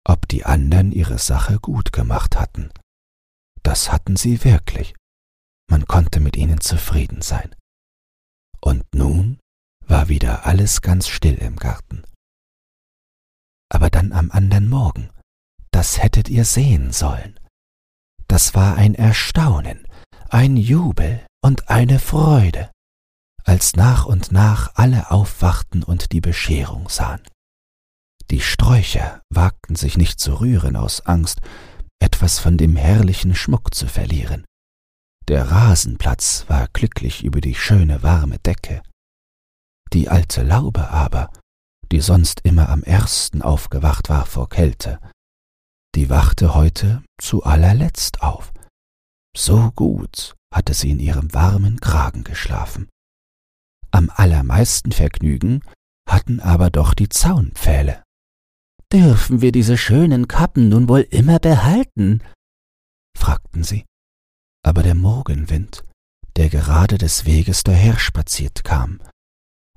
[0.06, 2.72] ob die anderen ihre Sache gut gemacht hatten.
[3.64, 4.96] Das hatten sie wirklich
[5.70, 7.54] man konnte mit ihnen zufrieden sein.
[8.62, 9.38] Und nun
[9.86, 12.04] war wieder alles ganz still im Garten.
[14.08, 15.10] Dann am andern Morgen,
[15.72, 17.38] das hättet ihr sehen sollen.
[18.30, 19.86] Das war ein Erstaunen,
[20.30, 22.72] ein Jubel und eine Freude,
[23.44, 27.20] als nach und nach alle aufwachten und die Bescherung sahen.
[28.32, 31.42] Die Sträucher wagten sich nicht zu rühren aus Angst,
[32.00, 34.46] etwas von dem herrlichen Schmuck zu verlieren.
[35.28, 38.82] Der Rasenplatz war glücklich über die schöne warme Decke.
[39.92, 41.30] Die alte Laube aber,
[41.92, 45.00] die sonst immer am ersten aufgewacht war vor Kälte,
[45.96, 48.54] die wachte heute zu allerletzt auf.
[49.36, 52.88] So gut hatte sie in ihrem warmen Kragen geschlafen.
[53.92, 55.62] Am allermeisten Vergnügen
[56.08, 58.04] hatten aber doch die Zaunpfähle.
[58.92, 62.22] Dürfen wir diese schönen Kappen nun wohl immer behalten?
[63.18, 63.86] fragten sie
[64.68, 65.86] aber der Morgenwind,
[66.36, 69.00] der gerade des Weges daherspaziert kam,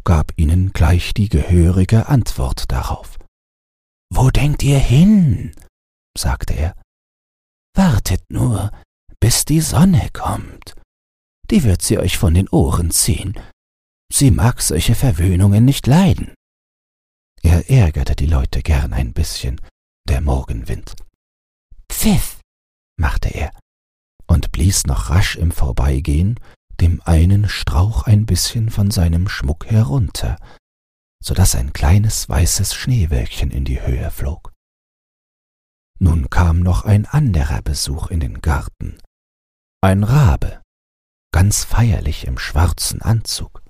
[0.05, 3.19] gab ihnen gleich die gehörige Antwort darauf.
[4.13, 5.55] Wo denkt ihr hin?
[6.17, 6.75] sagte er.
[7.75, 8.71] Wartet nur,
[9.21, 10.75] bis die Sonne kommt.
[11.51, 13.39] Die wird sie euch von den Ohren ziehen.
[14.13, 16.35] Sie mag solche Verwöhnungen nicht leiden.
[17.43, 19.61] Er ärgerte die Leute gern ein bisschen,
[20.09, 20.95] der Morgenwind.
[21.91, 22.41] Pfiff,
[22.99, 23.53] machte er
[24.27, 26.39] und blies noch rasch im Vorbeigehen
[26.81, 30.37] dem einen Strauch ein bisschen von seinem Schmuck herunter,
[31.23, 34.53] so dass ein kleines weißes Schneewölkchen in die Höhe flog.
[35.99, 38.99] Nun kam noch ein anderer Besuch in den Garten,
[39.83, 40.63] ein Rabe,
[41.33, 43.63] ganz feierlich im schwarzen Anzug.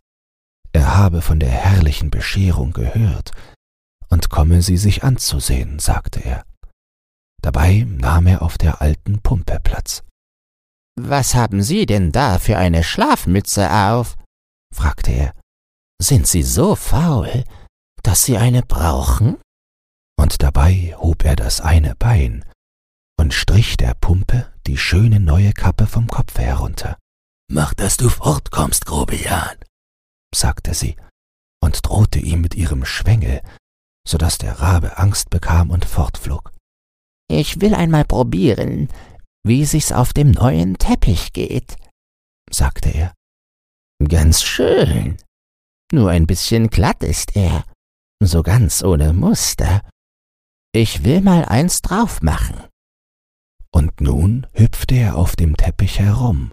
[0.73, 3.33] Er habe von der herrlichen Bescherung gehört
[4.09, 6.45] und komme sie sich anzusehen, sagte er.
[7.43, 10.05] Dabei nahm er auf der alten Pumpe Platz.
[10.99, 14.17] Was haben Sie denn da für eine Schlafmütze auf?
[14.75, 15.35] fragte er.
[16.01, 17.45] Sind Sie so faul,
[18.03, 19.39] dass Sie eine brauchen?
[20.19, 22.45] Und dabei hob er das eine Bein
[23.21, 26.97] und strich der Pumpe die schöne neue Kappe vom Kopfe herunter.
[27.51, 29.57] Mach, dass du fortkommst, Grobian,
[30.35, 30.97] sagte sie
[31.63, 33.43] und drohte ihm mit ihrem Schwengel,
[34.07, 36.53] so dass der Rabe Angst bekam und fortflog.
[37.29, 38.89] Ich will einmal probieren,
[39.45, 41.77] wie sich's auf dem neuen Teppich geht,
[42.51, 43.15] sagte er.
[44.07, 45.17] Ganz schön.
[45.93, 47.65] Nur ein bisschen glatt ist er,
[48.23, 49.83] so ganz ohne Muster.
[50.73, 52.67] Ich will mal eins drauf machen.
[53.73, 56.53] Und nun hüpfte er auf dem Teppich herum,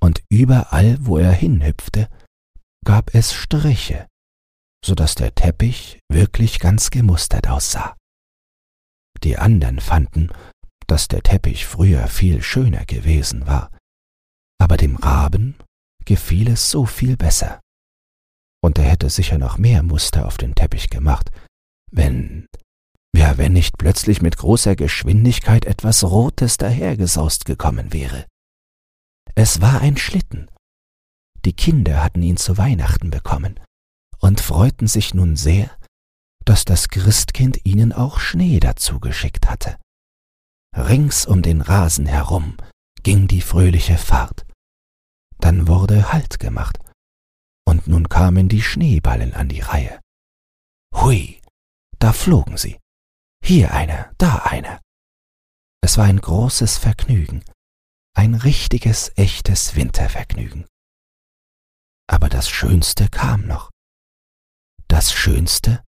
[0.00, 2.08] und überall, wo er hinhüpfte,
[2.84, 4.06] gab es Striche,
[4.84, 7.96] so dass der Teppich wirklich ganz gemustert aussah.
[9.24, 10.30] Die anderen fanden,
[10.88, 13.70] dass der Teppich früher viel schöner gewesen war,
[14.60, 15.54] aber dem Raben
[16.04, 17.60] gefiel es so viel besser.
[18.60, 21.30] Und er hätte sicher noch mehr Muster auf den Teppich gemacht,
[21.92, 22.46] wenn,
[23.14, 28.26] ja, wenn nicht plötzlich mit großer Geschwindigkeit etwas Rotes dahergesaust gekommen wäre.
[29.34, 30.50] Es war ein Schlitten.
[31.44, 33.60] Die Kinder hatten ihn zu Weihnachten bekommen
[34.18, 35.70] und freuten sich nun sehr,
[36.44, 39.76] dass das Christkind ihnen auch Schnee dazu geschickt hatte.
[40.78, 42.56] Rings um den Rasen herum
[43.02, 44.46] ging die fröhliche Fahrt.
[45.38, 46.78] Dann wurde Halt gemacht,
[47.66, 50.00] und nun kamen die Schneeballen an die Reihe.
[50.94, 51.40] Hui,
[51.98, 52.78] da flogen sie.
[53.44, 54.80] Hier einer, da einer.
[55.82, 57.44] Es war ein großes Vergnügen,
[58.14, 60.66] ein richtiges, echtes Wintervergnügen.
[62.08, 63.70] Aber das Schönste kam noch.
[64.88, 65.84] Das Schönste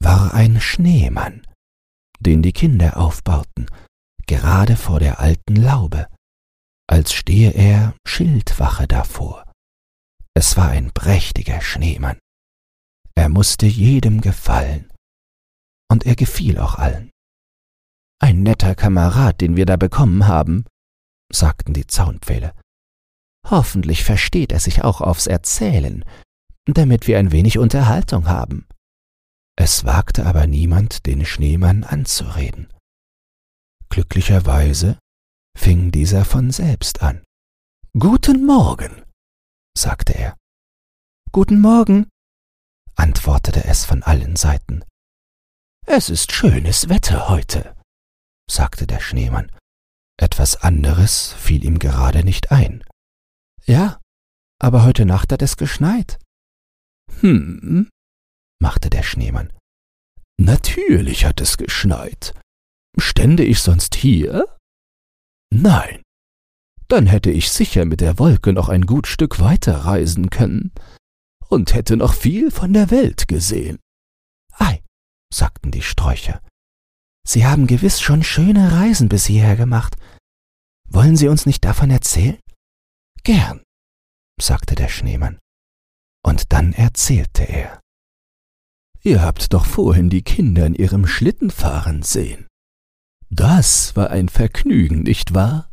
[0.00, 1.46] war ein Schneemann,
[2.20, 3.70] den die Kinder aufbauten,
[4.26, 6.08] gerade vor der alten Laube,
[6.88, 9.50] als stehe er Schildwache davor.
[10.34, 12.18] Es war ein prächtiger Schneemann.
[13.14, 14.92] Er musste jedem gefallen,
[15.90, 17.10] und er gefiel auch allen.
[18.20, 20.64] Ein netter Kamerad, den wir da bekommen haben,
[21.32, 22.52] sagten die Zaunpfähle.
[23.48, 26.04] Hoffentlich versteht er sich auch aufs Erzählen,
[26.66, 28.66] damit wir ein wenig Unterhaltung haben.
[29.56, 32.68] Es wagte aber niemand, den Schneemann anzureden.
[33.88, 34.98] Glücklicherweise
[35.56, 37.24] fing dieser von selbst an.
[37.98, 39.02] Guten Morgen,
[39.76, 40.36] sagte er.
[41.32, 42.08] Guten Morgen,
[42.94, 44.84] antwortete es von allen Seiten.
[45.86, 47.76] Es ist schönes Wetter heute,
[48.50, 49.50] sagte der Schneemann.
[50.18, 52.84] Etwas anderes fiel ihm gerade nicht ein.
[53.66, 54.00] Ja,
[54.58, 56.18] aber heute Nacht hat es geschneit.
[57.20, 57.88] Hm,
[58.60, 59.52] machte der Schneemann.
[60.38, 62.34] Natürlich hat es geschneit.
[62.98, 64.56] Stände ich sonst hier?
[65.50, 66.02] Nein.
[66.88, 70.72] Dann hätte ich sicher mit der Wolke noch ein gut Stück weiter reisen können
[71.48, 73.78] und hätte noch viel von der Welt gesehen.
[74.52, 74.82] Ei,
[75.32, 76.40] sagten die Sträucher,
[77.26, 79.96] Sie haben gewiss schon schöne Reisen bis hierher gemacht.
[80.88, 82.38] Wollen Sie uns nicht davon erzählen?
[83.24, 83.62] Gern,
[84.40, 85.40] sagte der Schneemann.
[86.24, 87.80] Und dann erzählte er.
[89.02, 92.45] Ihr habt doch vorhin die Kinder in ihrem Schlitten fahren sehen.
[93.36, 95.70] Das war ein Vergnügen, nicht wahr?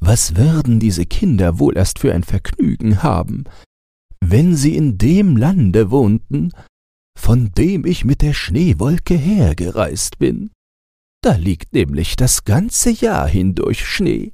[0.00, 3.44] Was würden diese Kinder wohl erst für ein Vergnügen haben,
[4.20, 6.52] wenn sie in dem Lande wohnten,
[7.18, 10.50] von dem ich mit der Schneewolke hergereist bin.
[11.22, 14.32] Da liegt nämlich das ganze Jahr hindurch Schnee,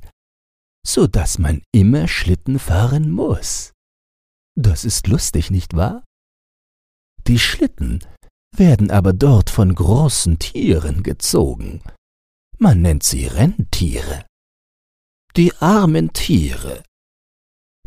[0.87, 3.73] so dass man immer Schlitten fahren muss.
[4.57, 6.05] Das ist lustig, nicht wahr?
[7.27, 8.01] Die Schlitten
[8.57, 11.83] werden aber dort von großen Tieren gezogen.
[12.63, 14.25] Man nennt sie Renntiere.
[15.37, 16.85] Die armen Tiere.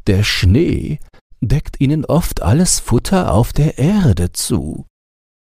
[0.06, 1.00] Der Schnee
[1.40, 4.86] deckt ihnen oft alles Futter auf der Erde zu.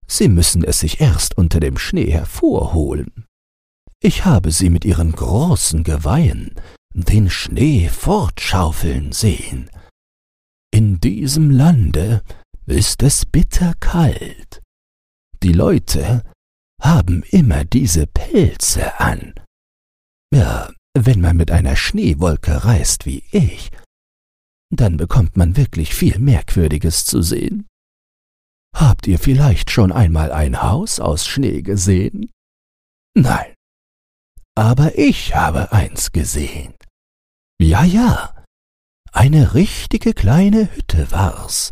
[0.07, 3.27] Sie müssen es sich erst unter dem Schnee hervorholen.
[4.01, 6.55] Ich habe sie mit ihren großen Geweihen
[6.95, 9.69] den Schnee fortschaufeln sehen.
[10.73, 12.23] In diesem Lande
[12.65, 14.63] ist es bitterkalt.
[15.43, 16.23] Die Leute
[16.81, 19.33] haben immer diese Pelze an.
[20.33, 23.71] Ja, wenn man mit einer Schneewolke reist wie ich,
[24.73, 27.67] dann bekommt man wirklich viel Merkwürdiges zu sehen.
[28.75, 32.31] Habt ihr vielleicht schon einmal ein Haus aus Schnee gesehen?
[33.15, 33.53] Nein.
[34.55, 36.73] Aber ich habe eins gesehen.
[37.61, 38.33] Ja, ja,
[39.11, 41.71] eine richtige kleine Hütte war's,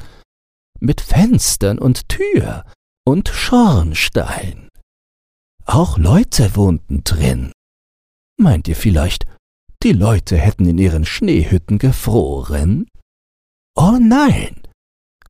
[0.80, 2.66] mit Fenstern und Tür
[3.06, 4.69] und Schornstein.
[5.72, 7.52] Auch Leute wohnten drin.
[8.40, 9.28] Meint ihr vielleicht,
[9.84, 12.88] die Leute hätten in ihren Schneehütten gefroren?
[13.76, 14.64] Oh nein,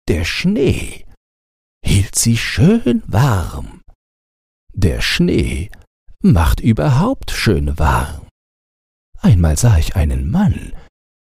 [0.08, 1.06] der Schnee
[1.86, 3.82] hielt sie schön warm.
[4.74, 5.72] Der Schnee
[6.24, 8.26] macht überhaupt schön warm.
[9.20, 10.72] Einmal sah ich einen Mann,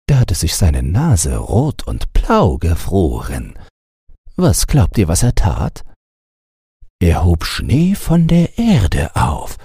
[0.09, 3.57] der hatte sich seine Nase rot und blau gefroren.
[4.35, 5.85] Was glaubt ihr, was er tat?
[6.99, 9.57] Er hob Schnee von der Erde auf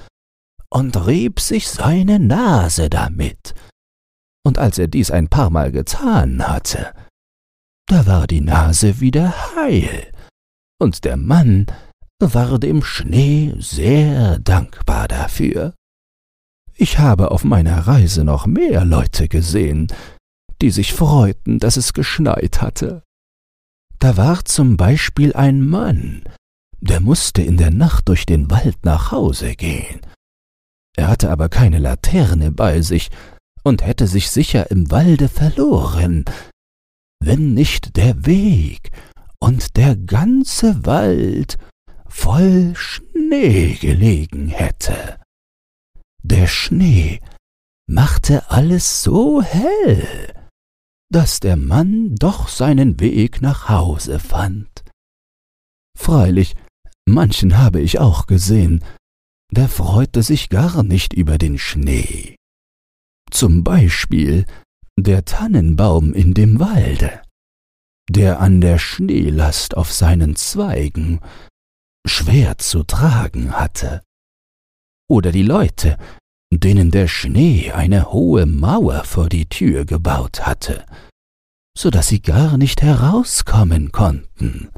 [0.70, 3.54] und rieb sich seine Nase damit.
[4.44, 6.94] Und als er dies ein paar Mal getan hatte,
[7.86, 10.12] da war die Nase wieder heil,
[10.78, 11.66] und der Mann
[12.20, 15.74] war dem Schnee sehr dankbar dafür.
[16.74, 19.88] Ich habe auf meiner Reise noch mehr Leute gesehen,
[20.60, 23.02] die sich freuten, dass es geschneit hatte.
[23.98, 26.22] Da war zum Beispiel ein Mann,
[26.82, 30.00] der musste in der Nacht durch den Wald nach Hause gehen.
[30.96, 33.08] Er hatte aber keine Laterne bei sich
[33.62, 36.24] und hätte sich sicher im Walde verloren,
[37.20, 38.90] wenn nicht der Weg
[39.38, 41.56] und der ganze Wald
[42.08, 45.20] voll Schnee gelegen hätte.
[46.24, 47.20] Der Schnee
[47.88, 50.34] machte alles so hell,
[51.10, 54.84] dass der Mann doch seinen Weg nach Hause fand.
[55.96, 56.56] Freilich
[57.06, 58.84] Manchen habe ich auch gesehen,
[59.50, 62.36] der freute sich gar nicht über den Schnee.
[63.30, 64.46] Zum Beispiel
[64.98, 67.22] der Tannenbaum in dem Walde,
[68.08, 71.20] der an der Schneelast auf seinen Zweigen
[72.06, 74.02] schwer zu tragen hatte.
[75.08, 75.98] Oder die Leute,
[76.52, 80.86] denen der Schnee eine hohe Mauer vor die Tür gebaut hatte,
[81.76, 84.70] so dass sie gar nicht herauskommen konnten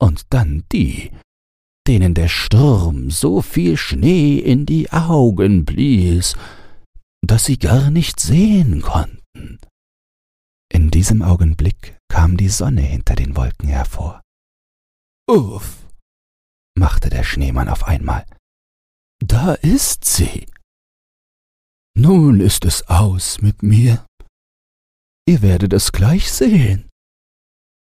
[0.00, 1.10] und dann die,
[1.86, 6.36] denen der Sturm so viel Schnee in die Augen blies,
[7.22, 9.58] dass sie gar nicht sehen konnten.
[10.72, 14.20] In diesem Augenblick kam die Sonne hinter den Wolken hervor.
[15.28, 15.86] Uff,
[16.76, 18.24] machte der Schneemann auf einmal.
[19.20, 20.46] Da ist sie.
[21.96, 24.06] Nun ist es aus mit mir.
[25.28, 26.89] Ihr werdet es gleich sehen.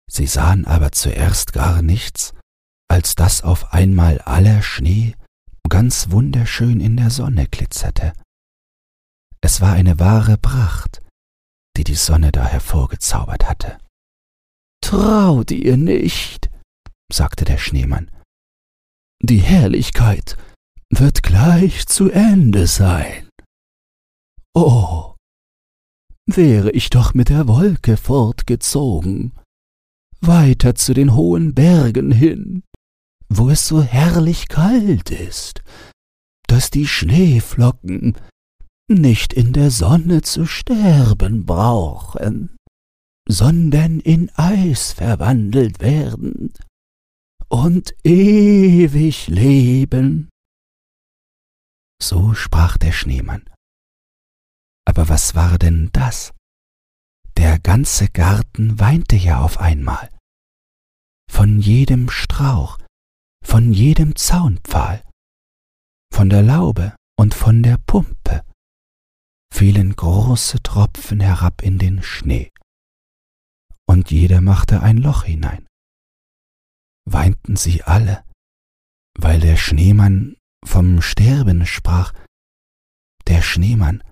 [0.09, 2.33] Sie sahen aber zuerst gar nichts,
[2.89, 5.15] als dass auf einmal aller Schnee
[5.69, 8.13] ganz wunderschön in der Sonne glitzerte.
[9.41, 11.01] Es war eine wahre Pracht,
[11.77, 13.77] die die Sonne da hervorgezaubert hatte.
[14.81, 16.49] Traut ihr nicht,
[17.11, 18.09] sagte der Schneemann.
[19.21, 20.37] Die Herrlichkeit
[20.89, 23.29] wird gleich zu Ende sein.
[24.55, 25.15] Oh,
[26.25, 29.38] wäre ich doch mit der Wolke fortgezogen,
[30.21, 32.63] weiter zu den hohen Bergen hin,
[33.29, 35.61] wo es so herrlich kalt ist,
[36.47, 38.17] dass die Schneeflocken
[38.89, 42.57] nicht in der Sonne zu sterben brauchen,
[43.27, 46.51] sondern in Eis verwandelt werden
[47.47, 50.29] und ewig leben.
[52.01, 53.43] So sprach der Schneemann.
[54.85, 56.33] Aber was war denn das?
[57.39, 60.09] Der ganze Garten weinte ja auf einmal.
[61.31, 62.77] Von jedem Strauch,
[63.45, 65.09] von jedem Zaunpfahl,
[66.13, 68.43] von der Laube und von der Pumpe
[69.53, 72.51] fielen große Tropfen herab in den Schnee,
[73.87, 75.65] und jeder machte ein Loch hinein.
[77.05, 78.25] Weinten sie alle,
[79.17, 80.35] weil der Schneemann
[80.65, 82.11] vom Sterben sprach,
[83.27, 84.03] der Schneemann,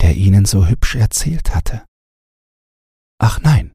[0.00, 1.86] der ihnen so hübsch erzählt hatte.
[3.22, 3.72] Ach nein,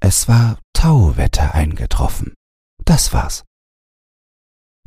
[0.00, 2.34] es war Tauwetter eingetroffen.
[2.84, 3.44] Das war's.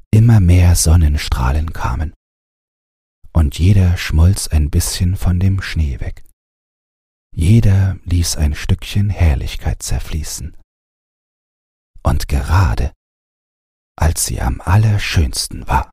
[0.10, 2.14] Immer mehr Sonnenstrahlen kamen,
[3.34, 6.24] und jeder schmolz ein bisschen von dem Schnee weg.
[7.34, 10.58] Jeder ließ ein Stückchen Herrlichkeit zerfließen.
[12.04, 12.94] Und gerade
[13.96, 15.92] als sie am allerschönsten war.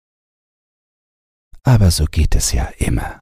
[1.63, 3.21] Aber so geht es ja immer.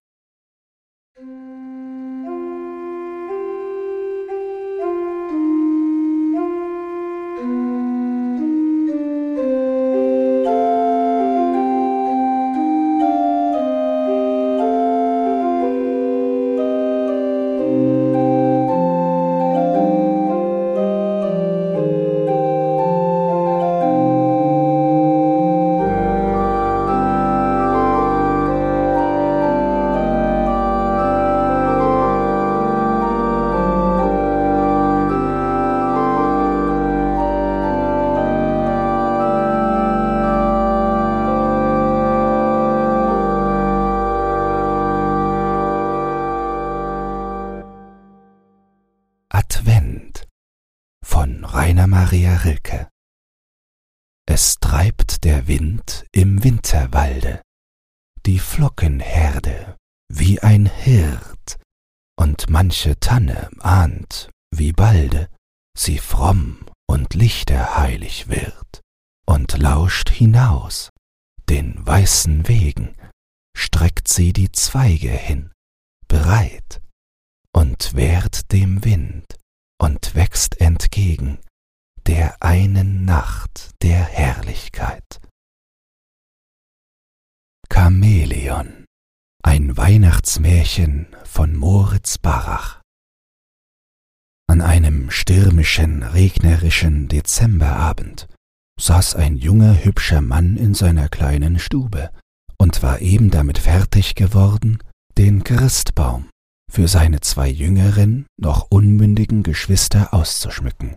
[70.16, 70.90] Hinaus,
[71.48, 72.96] den weißen Wegen,
[73.56, 75.52] streckt sie die Zweige hin,
[76.08, 76.80] bereit,
[77.52, 79.36] und wehrt dem Wind
[79.78, 81.38] und wächst entgegen
[82.06, 85.20] der einen Nacht der Herrlichkeit.
[87.68, 88.84] Chamäleon,
[89.42, 92.80] ein Weihnachtsmärchen von Moritz Barach.
[94.48, 98.28] An einem stürmischen, regnerischen Dezemberabend
[98.80, 102.10] saß ein junger, hübscher Mann in seiner kleinen Stube
[102.58, 104.78] und war eben damit fertig geworden,
[105.18, 106.28] den Christbaum
[106.70, 110.96] für seine zwei jüngeren, noch unmündigen Geschwister auszuschmücken.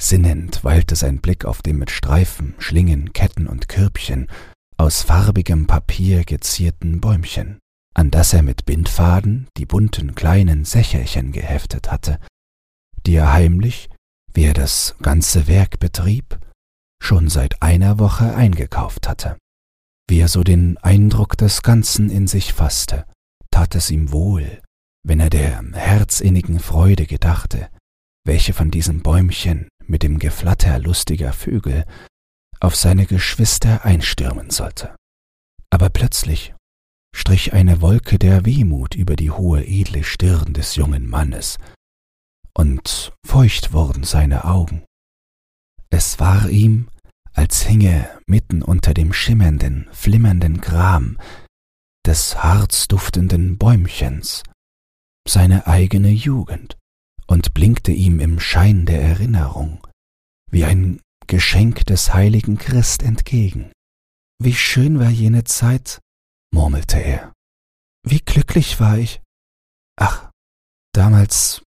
[0.00, 4.26] Sinnend weilte sein Blick auf dem mit Streifen, Schlingen, Ketten und Körbchen
[4.76, 7.58] aus farbigem Papier gezierten Bäumchen,
[7.94, 12.18] an das er mit Bindfaden die bunten kleinen Sächerchen geheftet hatte,
[13.06, 13.90] die er heimlich,
[14.34, 16.40] wie er das ganze Werk betrieb,
[17.02, 19.36] schon seit einer Woche eingekauft hatte.
[20.08, 23.06] Wie er so den Eindruck des Ganzen in sich fasste,
[23.50, 24.62] tat es ihm wohl,
[25.04, 27.68] wenn er der herzinnigen Freude gedachte,
[28.24, 31.84] welche von diesem Bäumchen mit dem Geflatter lustiger Vögel
[32.60, 34.94] auf seine Geschwister einstürmen sollte.
[35.70, 36.54] Aber plötzlich
[37.14, 41.58] strich eine Wolke der Wehmut über die hohe edle Stirn des jungen Mannes,
[42.54, 44.84] und feucht wurden seine Augen.
[45.90, 46.88] Es war ihm,
[47.32, 51.18] als hinge mitten unter dem schimmernden, flimmernden Gram
[52.06, 54.42] des harzduftenden Bäumchens
[55.26, 56.76] seine eigene Jugend
[57.26, 59.86] und blinkte ihm im Schein der Erinnerung
[60.50, 63.72] wie ein Geschenk des heiligen Christ entgegen.
[64.38, 66.00] Wie schön war jene Zeit,
[66.52, 67.32] murmelte er.
[68.04, 69.22] Wie glücklich war ich.
[69.96, 70.30] Ach,
[70.92, 71.62] damals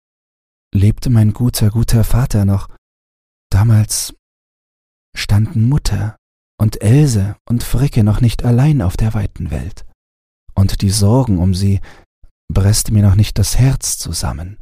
[0.73, 2.69] lebte mein guter, guter Vater noch.
[3.51, 4.15] Damals
[5.15, 6.17] standen Mutter
[6.59, 9.85] und Else und Fricke noch nicht allein auf der weiten Welt.
[10.53, 11.81] Und die Sorgen um sie
[12.53, 14.57] presste mir noch nicht das Herz zusammen,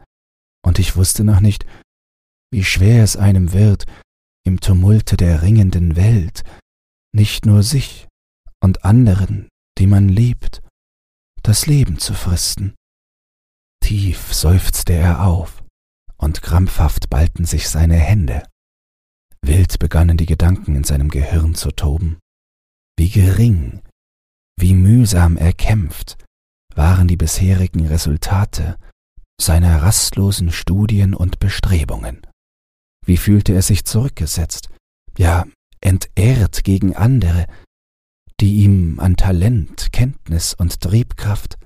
[0.66, 1.66] und ich wusste noch nicht,
[2.52, 3.86] wie schwer es einem wird,
[4.45, 6.43] im Tumulte der ringenden Welt,
[7.14, 8.08] nicht nur sich
[8.64, 10.62] und anderen, die man liebt,
[11.43, 12.76] das Leben zu fristen.
[13.84, 15.64] Tief seufzte er auf,
[16.18, 18.43] und krampfhaft ballten sich seine Hände.
[19.42, 22.20] Wild begannen die Gedanken in seinem Gehirn zu toben.
[22.98, 23.82] Wie gering,
[24.60, 26.18] wie mühsam erkämpft
[26.76, 28.78] waren die bisherigen Resultate
[29.40, 32.22] seiner rastlosen Studien und Bestrebungen.
[33.06, 34.70] Wie fühlte er sich zurückgesetzt,
[35.18, 35.46] ja
[35.82, 37.46] entehrt gegen andere,
[38.40, 41.58] die ihm an Talent, Kenntnis und Triebkraft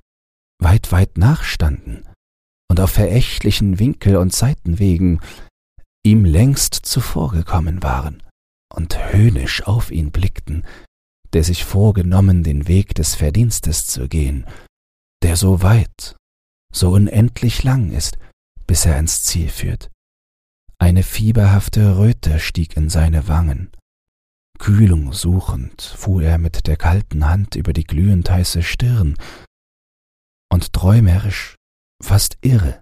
[0.59, 2.07] weit, weit nachstanden
[2.69, 5.19] und auf verächtlichen Winkel- und Seitenwegen
[6.03, 8.21] ihm längst zuvorgekommen waren
[8.73, 10.65] und höhnisch auf ihn blickten,
[11.31, 14.45] der sich vorgenommen, den Weg des Verdienstes zu gehen,
[15.23, 16.15] der so weit,
[16.73, 18.17] so unendlich lang ist,
[18.67, 19.89] bis er ans Ziel führt.
[20.77, 23.71] Eine fieberhafte Röte stieg in seine Wangen.
[24.59, 29.17] Kühlung suchend fuhr er mit der kalten Hand über die glühend heiße Stirn,
[30.51, 31.55] und träumerisch
[32.01, 32.79] fast irre,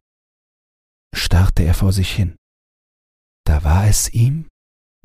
[1.16, 2.36] starrte er vor sich hin.
[3.46, 4.48] Da war es ihm,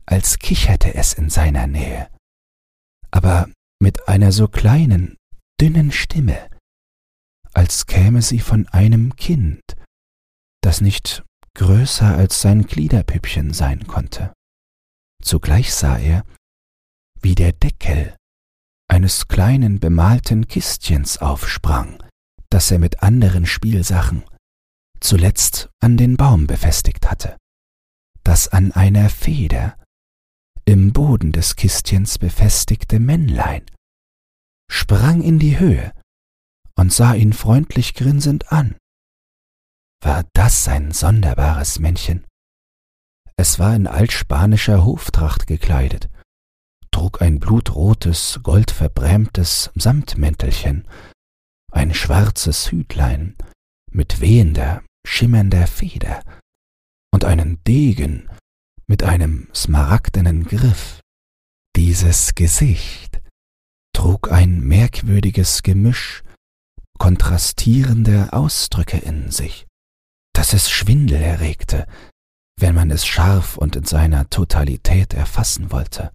[0.07, 2.09] als kicherte es in seiner Nähe,
[3.11, 3.49] aber
[3.81, 5.17] mit einer so kleinen,
[5.61, 6.49] dünnen Stimme,
[7.53, 9.63] als käme sie von einem Kind,
[10.63, 11.25] das nicht
[11.55, 14.33] größer als sein Gliederpüppchen sein konnte.
[15.23, 16.25] Zugleich sah er,
[17.21, 18.15] wie der Deckel
[18.89, 22.03] eines kleinen bemalten Kistchens aufsprang,
[22.51, 24.25] das er mit anderen Spielsachen
[25.01, 27.37] zuletzt an den Baum befestigt hatte,
[28.27, 29.79] das an einer Feder
[30.65, 33.65] im Boden des Kistchens befestigte Männlein
[34.69, 35.93] sprang in die Höhe
[36.75, 38.75] und sah ihn freundlich grinsend an.
[40.03, 42.27] War das ein sonderbares Männchen?
[43.37, 46.11] Es war in altspanischer Hoftracht gekleidet,
[46.91, 50.89] trug ein blutrotes, goldverbrämtes Samtmäntelchen
[51.71, 53.37] ein schwarzes Hütlein
[53.93, 56.23] mit wehender, schimmernder Feder
[57.17, 58.29] und einen Degen
[58.87, 61.01] mit einem smaragdenen Griff.
[61.75, 63.23] Dieses Gesicht
[63.95, 66.25] trug ein merkwürdiges Gemisch
[66.99, 69.67] kontrastierender Ausdrücke in sich,
[70.35, 71.87] dass es Schwindel erregte,
[72.61, 76.13] wenn man es scharf und in seiner Totalität erfassen wollte.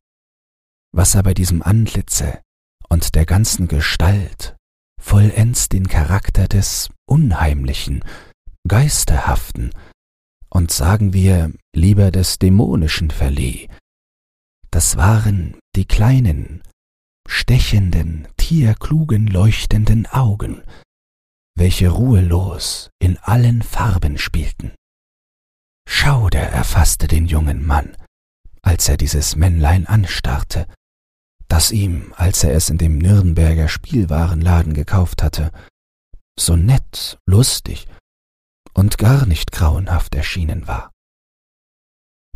[0.96, 2.44] Was aber diesem Antlitze
[2.90, 4.56] und der ganzen Gestalt
[5.02, 8.06] vollends den Charakter des Unheimlichen,
[8.68, 9.72] Geisterhaften
[10.54, 13.70] und sagen wir lieber des Dämonischen verlieh.
[14.70, 16.62] Das waren die kleinen,
[17.28, 20.64] stechenden, tierklugen, leuchtenden Augen,
[21.56, 24.74] welche ruhelos in allen Farben spielten.
[25.88, 27.96] Schauder erfasste den jungen Mann,
[28.62, 30.68] als er dieses Männlein anstarrte,
[31.48, 35.52] das ihm, als er es in dem Nürnberger Spielwarenladen gekauft hatte,
[36.40, 37.88] so nett, lustig
[38.74, 40.92] und gar nicht grauenhaft erschienen war.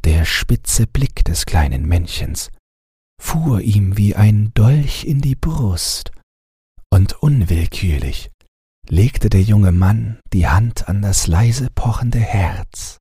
[0.04, 2.52] Der spitze Blick des kleinen Männchens
[3.20, 6.12] fuhr ihm wie ein Dolch in die Brust,
[6.92, 8.30] und unwillkürlich
[8.88, 12.98] legte der junge Mann die Hand an das leise pochende Herz.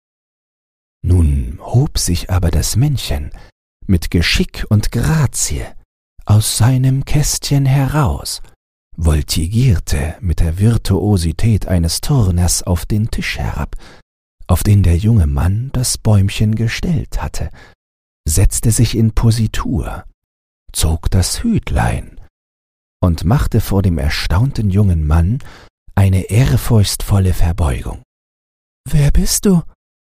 [1.03, 3.31] Nun hob sich aber das Männchen
[3.87, 5.67] mit Geschick und Grazie
[6.25, 8.41] aus seinem Kästchen heraus,
[8.97, 13.77] voltigierte mit der Virtuosität eines Turners auf den Tisch herab,
[14.47, 17.51] auf den der junge Mann das Bäumchen gestellt hatte,
[18.27, 20.05] setzte sich in Positur,
[20.73, 22.21] zog das Hütlein
[23.01, 25.39] und machte vor dem erstaunten jungen Mann
[25.95, 28.03] eine ehrfurchtsvolle Verbeugung.
[28.89, 29.63] Wer bist du?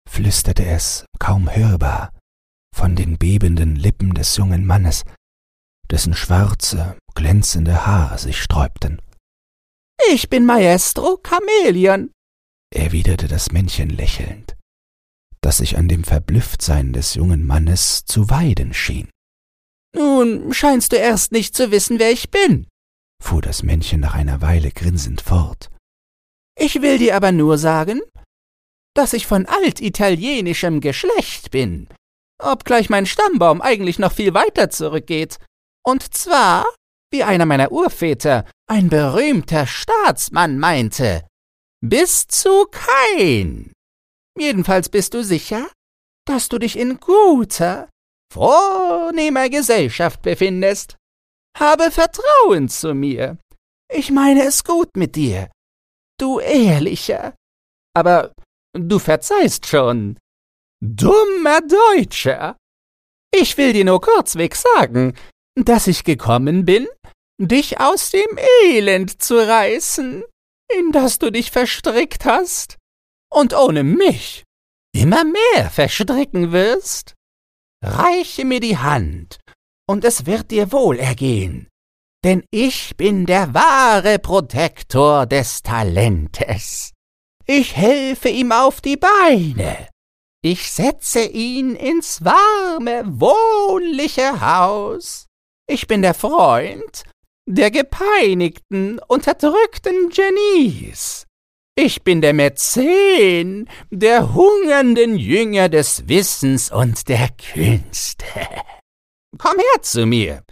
[0.08, 2.12] flüsterte es, kaum hörbar,
[2.76, 5.04] von den bebenden Lippen des jungen Mannes,
[5.92, 9.02] dessen schwarze, glänzende Haare sich sträubten.
[10.12, 12.12] Ich bin Maestro Chameleon,
[12.74, 14.56] erwiderte das Männchen lächelnd,
[15.42, 19.10] das sich an dem Verblüfftsein des jungen Mannes zu weiden schien.
[19.96, 22.68] Nun scheinst du erst nicht zu wissen, wer ich bin,
[23.24, 25.72] fuhr das Männchen nach einer Weile grinsend fort.
[26.58, 28.02] Ich will dir aber nur sagen,
[28.94, 31.88] dass ich von altitalienischem Geschlecht bin,
[32.42, 35.38] obgleich mein Stammbaum eigentlich noch viel weiter zurückgeht.
[35.86, 36.66] Und zwar,
[37.12, 41.28] wie einer meiner Urväter, ein berühmter Staatsmann meinte,
[41.82, 43.72] bis zu kein.
[44.38, 45.70] Jedenfalls bist du sicher,
[46.26, 47.90] dass du dich in guter,
[48.34, 50.98] vornehmer Gesellschaft befindest.
[51.58, 53.38] Habe Vertrauen zu mir.
[53.94, 55.50] Ich meine es gut mit dir,
[56.20, 57.36] du Ehrlicher.
[57.96, 58.34] Aber
[58.74, 60.18] du verzeihst schon.
[60.82, 62.58] Dummer Deutscher.
[63.34, 65.14] Ich will dir nur kurzweg sagen,
[65.56, 66.88] dass ich gekommen bin,
[67.38, 70.24] dich aus dem Elend zu reißen,
[70.74, 72.78] in das du dich verstrickt hast,
[73.32, 74.44] und ohne mich
[74.94, 77.14] immer mehr verstricken wirst.
[77.84, 79.38] Reiche mir die Hand,
[79.88, 81.68] und es wird dir wohl ergehen,
[82.24, 86.92] denn ich bin der wahre Protektor des Talentes.
[87.46, 89.90] Ich helfe ihm auf die Beine.
[90.42, 95.28] Ich setze ihn ins warme, wohnliche Haus.
[95.68, 97.04] Ich bin der Freund
[97.48, 101.26] der gepeinigten, unterdrückten Genies.
[101.78, 108.26] Ich bin der Mäzen der hungernden Jünger des Wissens und der Künste.
[109.38, 110.44] Komm her zu mir.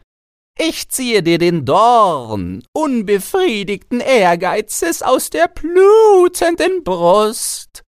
[0.59, 7.81] Ich ziehe dir den Dorn unbefriedigten Ehrgeizes aus der blutenden Brust.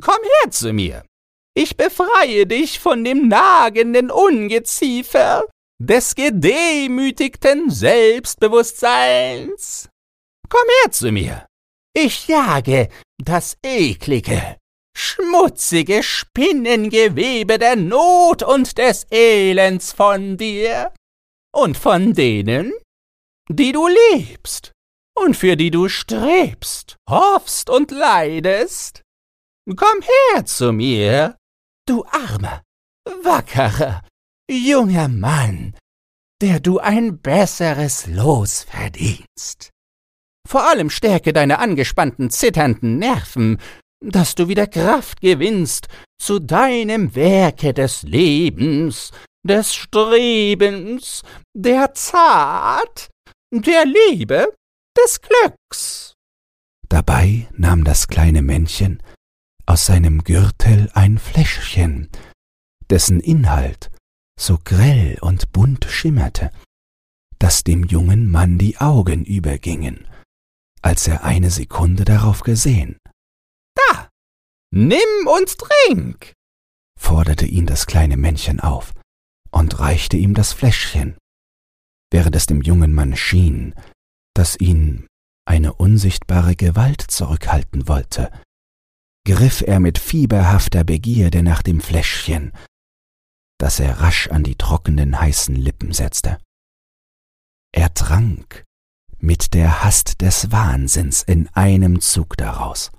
[0.00, 1.04] Komm her zu mir.
[1.54, 5.44] Ich befreie dich von dem nagenden Ungeziefer
[5.80, 9.88] des gedemütigten Selbstbewusstseins.
[10.48, 11.46] Komm her zu mir.
[11.94, 14.58] Ich jage das eklige,
[14.94, 20.92] schmutzige Spinnengewebe der Not und des Elends von dir
[21.52, 22.74] und von denen,
[23.48, 24.72] die du liebst
[25.16, 29.00] und für die du strebst, hoffst und leidest.
[29.66, 31.38] Komm her zu mir,
[31.86, 32.62] du armer,
[33.22, 34.02] wackerer,
[34.50, 35.74] junger Mann,
[36.40, 39.70] der du ein besseres Los verdienst.
[40.48, 43.58] Vor allem stärke deine angespannten, zitternden Nerven,
[44.02, 45.88] dass du wieder Kraft gewinnst
[46.20, 49.12] zu deinem Werke des Lebens,
[49.46, 51.22] des Strebens,
[51.54, 53.08] der Zart,
[53.52, 54.52] der Liebe,
[54.96, 56.14] des Glücks.
[56.88, 59.02] Dabei nahm das kleine Männchen
[59.66, 62.08] aus seinem Gürtel ein Fläschchen,
[62.90, 63.90] dessen Inhalt
[64.40, 66.50] so grell und bunt schimmerte,
[67.38, 70.06] dass dem jungen Mann die Augen übergingen,
[70.82, 72.96] als er eine Sekunde darauf gesehen.
[73.74, 74.08] Da,
[74.72, 76.32] nimm und trink,
[76.98, 78.94] forderte ihn das kleine Männchen auf
[79.50, 81.16] und reichte ihm das Fläschchen,
[82.10, 83.74] während es dem jungen Mann schien,
[84.34, 85.06] dass ihn
[85.46, 88.30] eine unsichtbare Gewalt zurückhalten wollte,
[89.26, 92.52] griff er mit fieberhafter Begierde nach dem Fläschchen
[93.60, 96.38] das er rasch an die trockenen heißen Lippen setzte.
[97.72, 98.64] Er trank
[99.18, 102.90] mit der Hast des Wahnsinns in einem Zug daraus.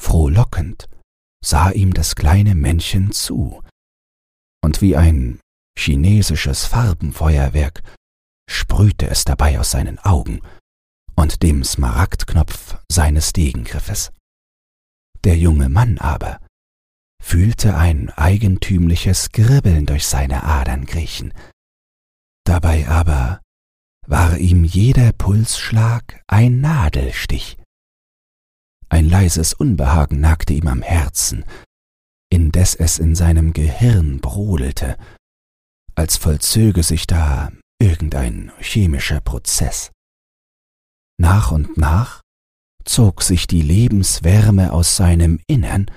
[0.00, 0.88] Frohlockend
[1.44, 3.62] sah ihm das kleine Männchen zu,
[4.62, 5.40] und wie ein
[5.78, 7.82] chinesisches Farbenfeuerwerk
[8.48, 10.42] sprühte es dabei aus seinen Augen
[11.16, 14.12] und dem Smaragdknopf seines Degengriffes.
[15.24, 16.40] Der junge Mann aber
[17.20, 21.32] fühlte ein eigentümliches Kribbeln durch seine Adern kriechen.
[22.44, 23.40] Dabei aber
[24.06, 27.56] war ihm jeder Pulsschlag ein Nadelstich.
[28.88, 31.44] Ein leises Unbehagen nagte ihm am Herzen,
[32.28, 34.96] indes es in seinem Gehirn brodelte,
[35.94, 39.92] als vollzöge sich da irgendein chemischer Prozess.
[41.18, 42.20] Nach und nach
[42.84, 45.90] zog sich die Lebenswärme aus seinem Innern,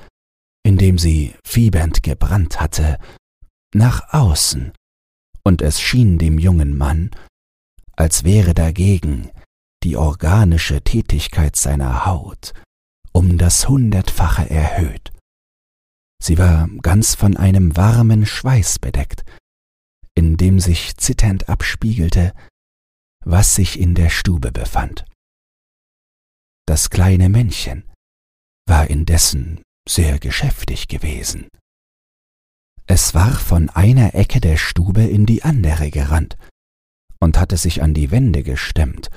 [0.64, 2.98] in dem sie fiebernd gebrannt hatte,
[3.74, 4.72] nach außen,
[5.44, 7.12] und es schien dem jungen Mann,
[7.96, 9.30] als wäre dagegen
[9.84, 12.54] die organische Tätigkeit seiner Haut
[13.14, 15.14] um das Hundertfache erhöht.
[16.22, 19.24] Sie war ganz von einem warmen Schweiß bedeckt,
[20.16, 22.34] in dem sich zitternd abspiegelte,
[23.24, 25.06] was sich in der Stube befand.
[26.66, 27.84] Das kleine Männchen
[28.66, 31.48] war indessen sehr geschäftig gewesen.
[32.86, 36.38] Es war von einer Ecke der Stube in die andere gerannt
[37.20, 39.10] und hatte sich an die Wände gestemmt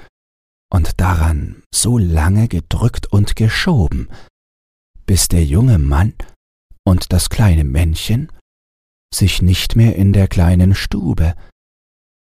[0.73, 4.09] und daran so lange gedrückt und geschoben,
[5.05, 6.15] bis der junge Mann
[6.85, 8.31] und das kleine Männchen
[9.13, 11.35] sich nicht mehr in der kleinen Stube,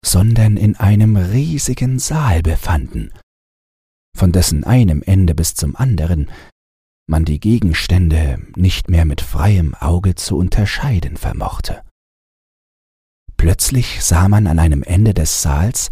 [0.05, 3.13] sondern in einem riesigen Saal befanden,
[4.17, 6.31] von dessen einem Ende bis zum anderen
[7.09, 11.83] man die Gegenstände nicht mehr mit freiem Auge zu unterscheiden vermochte.
[13.37, 15.91] Plötzlich sah man an einem Ende des Saals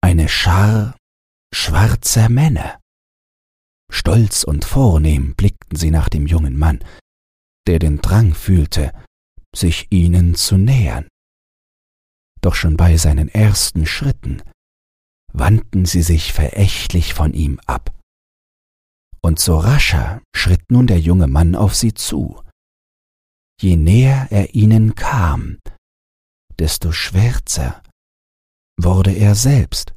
[0.00, 0.96] eine Schar
[1.54, 2.80] schwarzer Männer.
[3.90, 6.80] Stolz und vornehm blickten sie nach dem jungen Mann,
[7.66, 8.92] der den Drang fühlte,
[9.54, 11.06] sich ihnen zu nähern.
[12.40, 14.42] Doch schon bei seinen ersten Schritten
[15.32, 17.95] wandten sie sich verächtlich von ihm ab.
[19.22, 22.40] Und so rascher schritt nun der junge Mann auf sie zu.
[23.60, 25.58] Je näher er ihnen kam,
[26.58, 27.82] desto schwärzer
[28.78, 29.94] wurde er selbst,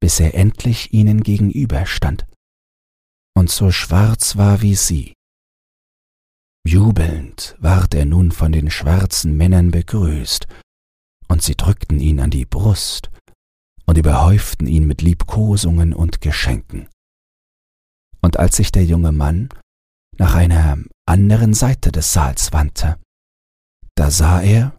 [0.00, 2.26] bis er endlich ihnen gegenüberstand
[3.34, 5.14] und so schwarz war wie sie.
[6.66, 10.46] Jubelnd ward er nun von den schwarzen Männern begrüßt,
[11.28, 13.10] und sie drückten ihn an die Brust
[13.86, 16.88] und überhäuften ihn mit Liebkosungen und Geschenken.
[18.22, 19.48] Und als sich der junge Mann
[20.16, 22.98] nach einer anderen Seite des Saals wandte,
[23.96, 24.78] da sah er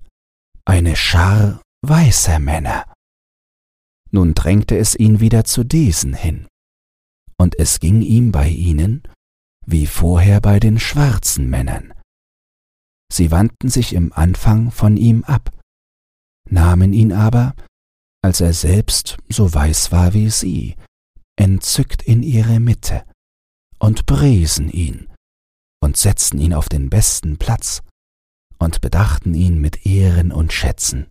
[0.66, 2.92] eine Schar weißer Männer.
[4.12, 6.48] Nun drängte es ihn wieder zu diesen hin,
[7.38, 9.04] und es ging ihm bei ihnen
[9.66, 11.94] wie vorher bei den schwarzen Männern.
[13.12, 15.58] Sie wandten sich im Anfang von ihm ab,
[16.50, 17.56] nahmen ihn aber,
[18.24, 20.76] als er selbst so weiß war wie sie,
[21.38, 23.06] entzückt in ihre Mitte
[23.84, 25.10] und priesen ihn
[25.84, 27.82] und setzten ihn auf den besten Platz
[28.58, 31.10] und bedachten ihn mit Ehren und Schätzen.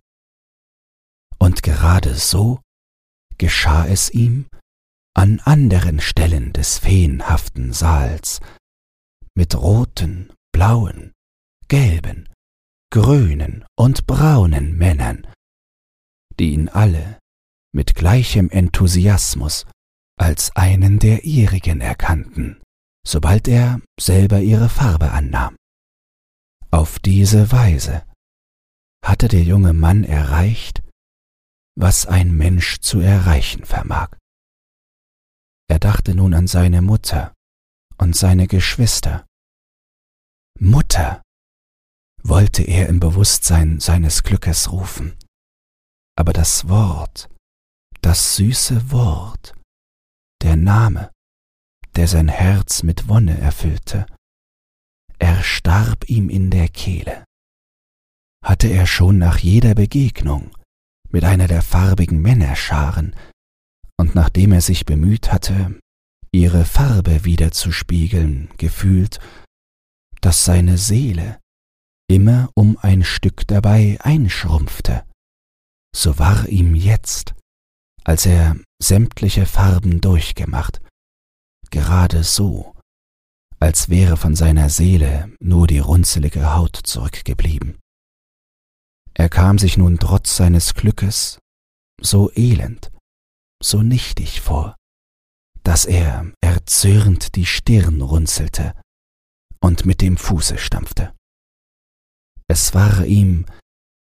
[1.37, 2.61] Und gerade so
[3.37, 4.47] geschah es ihm
[5.15, 8.39] an anderen Stellen des feenhaften Saals,
[9.35, 11.11] mit roten, blauen,
[11.67, 12.27] gelben,
[12.91, 15.27] grünen und braunen Männern,
[16.39, 17.19] die ihn alle
[17.71, 19.67] mit gleichem Enthusiasmus
[20.17, 22.62] als einen der ihrigen erkannten,
[23.05, 25.55] sobald er selber ihre Farbe annahm.
[26.71, 28.05] Auf diese Weise
[29.05, 30.81] hatte der junge Mann erreicht,
[31.75, 34.17] was ein Mensch zu erreichen vermag.
[35.69, 37.33] Er dachte nun an seine Mutter
[37.97, 39.25] und seine Geschwister.
[40.59, 41.21] Mutter
[42.21, 45.17] wollte er im Bewusstsein seines Glückes rufen,
[46.15, 47.29] aber das Wort,
[48.01, 49.55] das süße Wort,
[50.41, 51.11] der Name,
[51.95, 54.05] der sein Herz mit Wonne erfüllte,
[55.19, 57.23] erstarb ihm in der Kehle.
[58.43, 60.51] Hatte er schon nach jeder Begegnung
[61.09, 63.15] mit einer der farbigen Männerscharen,
[63.97, 65.79] und nachdem er sich bemüht hatte,
[66.31, 69.19] ihre Farbe wiederzuspiegeln, gefühlt,
[70.19, 71.39] dass seine Seele
[72.09, 75.05] immer um ein Stück dabei einschrumpfte,
[75.95, 77.35] so war ihm jetzt,
[78.03, 80.81] als er sämtliche Farben durchgemacht,
[81.73, 82.75] gerade so,
[83.59, 87.79] als wäre von seiner Seele nur die runzelige Haut zurückgeblieben.
[89.15, 91.39] Er kam sich nun trotz seines Glückes
[91.99, 92.91] so elend,
[93.61, 94.75] so nichtig vor,
[95.63, 98.79] dass er erzürnt die Stirn runzelte
[99.59, 101.11] und mit dem Fuße stampfte.
[102.47, 103.45] Es war ihm,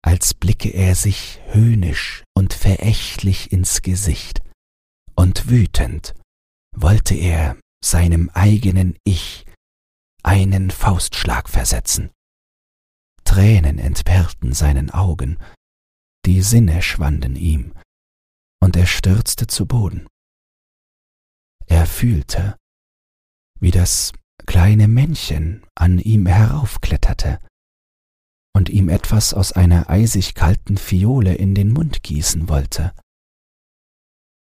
[0.02, 4.42] als blicke er sich höhnisch und verächtlich ins Gesicht,
[5.14, 6.14] und wütend
[6.74, 9.44] wollte er seinem eigenen Ich
[10.22, 12.10] einen Faustschlag versetzen.
[13.24, 15.38] Tränen entperrten seinen Augen,
[16.24, 17.74] die Sinne schwanden ihm,
[18.62, 20.06] und er stürzte zu Boden.
[21.66, 22.56] Er fühlte,
[23.60, 24.12] wie das
[24.46, 27.38] kleine Männchen an ihm heraufkletterte,
[28.56, 32.94] und ihm etwas aus einer eisig kalten Fiole in den Mund gießen wollte.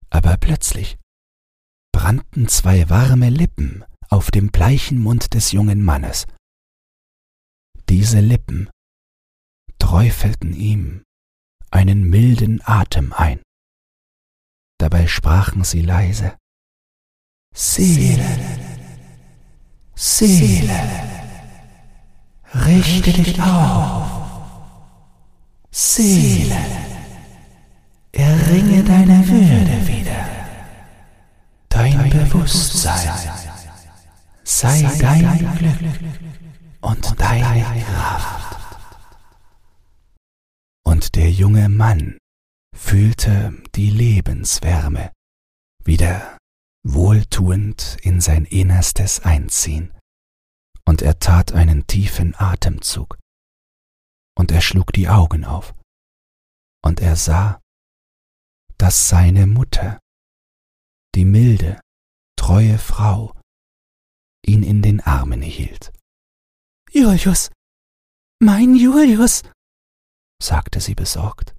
[0.08, 0.98] Aber plötzlich
[1.92, 6.26] brannten zwei warme Lippen auf dem bleichen Mund des jungen Mannes.
[7.88, 8.68] Diese Lippen
[9.78, 11.02] träufelten ihm
[11.70, 13.40] einen milden Atem ein.
[14.78, 16.36] Dabei sprachen sie leise
[17.54, 18.24] Seele,
[19.94, 20.80] Seele,
[22.54, 24.08] richte dich auf.
[25.70, 26.56] Seele,
[28.12, 30.29] erringe deine Würde wieder.
[31.70, 33.30] Dein Bewusstsein.
[34.44, 36.00] Sei dein Glück
[36.82, 38.56] und deine Kraft.
[40.84, 42.18] Und der junge Mann
[42.76, 45.12] fühlte die Lebenswärme
[45.84, 46.36] wieder
[46.82, 49.92] wohltuend in sein Innerstes einziehen,
[50.84, 53.18] und er tat einen tiefen Atemzug,
[54.36, 55.74] und er schlug die Augen auf,
[56.82, 57.60] und er sah,
[58.78, 59.98] dass seine Mutter,
[61.14, 61.80] die milde,
[62.36, 63.34] treue Frau,
[64.44, 65.92] ihn in den Armen hielt.
[66.90, 67.50] Julius,
[68.40, 69.42] mein Julius,
[70.42, 71.54] sagte sie besorgt.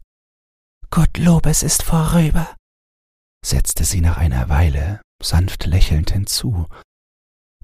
[0.89, 2.57] Gottlob, es ist vorüber,
[3.45, 6.67] setzte sie nach einer Weile sanft lächelnd hinzu,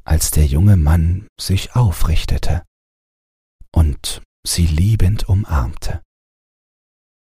[0.04, 2.64] als der junge Mann sich aufrichtete
[3.74, 6.02] und sie liebend umarmte.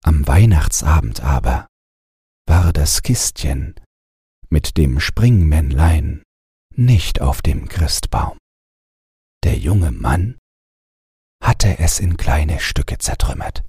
[0.03, 1.68] Am Weihnachtsabend aber
[2.47, 3.76] war das Kistchen
[4.50, 6.24] mit dem Springmännlein
[6.76, 8.38] nicht auf dem Christbaum.
[9.43, 10.38] Der junge Mann
[11.43, 13.64] hatte es in kleine Stücke zertrümmert.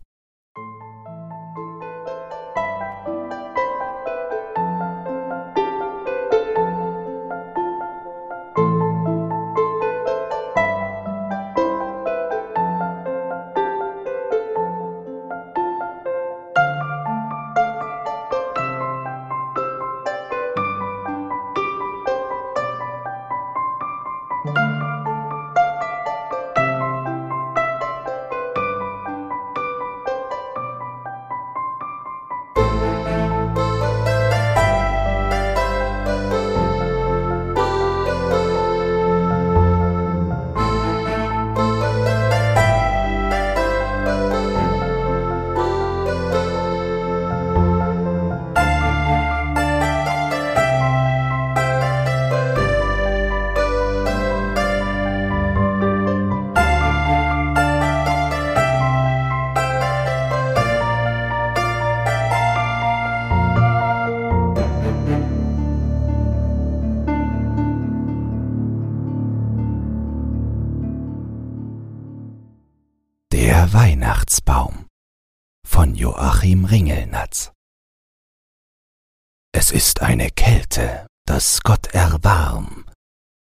[79.70, 82.86] Es ist eine Kälte, dass Gott erbarm,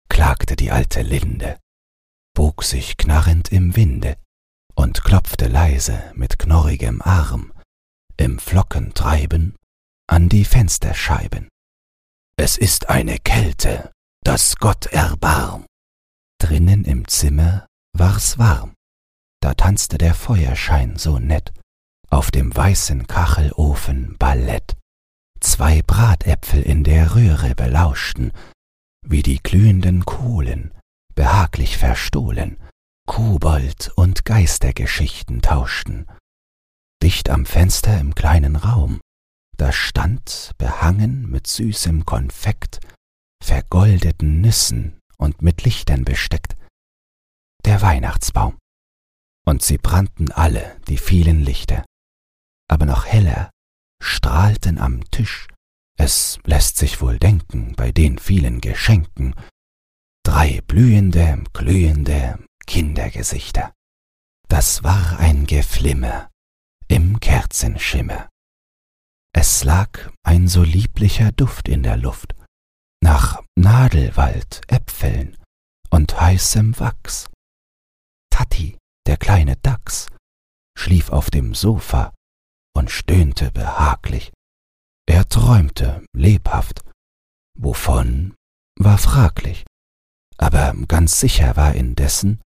[0.09, 1.59] klagte die alte Linde,
[2.33, 4.17] bog sich knarrend im Winde
[4.77, 7.53] und klopfte leise mit knorrigem Arm
[8.19, 9.57] im Flockentreiben
[10.07, 11.49] an die Fensterscheiben.
[12.37, 13.91] Es ist eine Kälte,
[14.23, 15.67] dass Gott erbarm.
[16.39, 17.67] Drinnen im Zimmer
[17.99, 18.75] war's warm
[19.41, 21.53] da tanzte der Feuerschein so nett,
[22.11, 24.77] auf dem weißen Kachelofen Ballett.
[25.43, 28.33] Zwei Bratäpfel in der Röhre belauschten,
[29.05, 30.73] wie die glühenden Kohlen,
[31.17, 32.59] behaglich verstohlen,
[33.09, 36.07] Kobold und Geistergeschichten tauschten.
[37.03, 39.01] Dicht am Fenster im kleinen Raum,
[39.57, 42.79] da stand, behangen mit süßem Konfekt,
[43.43, 46.57] vergoldeten Nüssen und mit Lichtern besteckt,
[47.65, 48.59] der Weihnachtsbaum
[49.45, 51.85] und sie brannten alle, die vielen Lichter.
[52.69, 53.51] Aber noch heller
[54.03, 55.49] strahlten am Tisch,
[55.97, 59.35] es lässt sich wohl denken bei den vielen Geschenken,
[60.25, 63.73] drei blühende, glühende Kindergesichter.
[64.49, 66.31] Das war ein Geflimmer
[66.89, 68.29] im Kerzenschimmer.
[69.35, 72.35] Es lag ein so lieblicher Duft in der Luft,
[73.03, 75.39] nach Nadelwald, Äpfeln
[75.91, 77.31] und heißem Wachs.
[78.31, 78.77] Tati
[79.07, 80.09] der kleine Dachs,
[80.77, 82.13] schlief auf dem Sofa
[82.75, 84.33] und stöhnte behaglich.
[85.07, 86.83] Er träumte lebhaft.
[87.59, 88.35] Wovon
[88.79, 89.65] war fraglich.
[90.39, 92.41] Aber ganz sicher war indessen,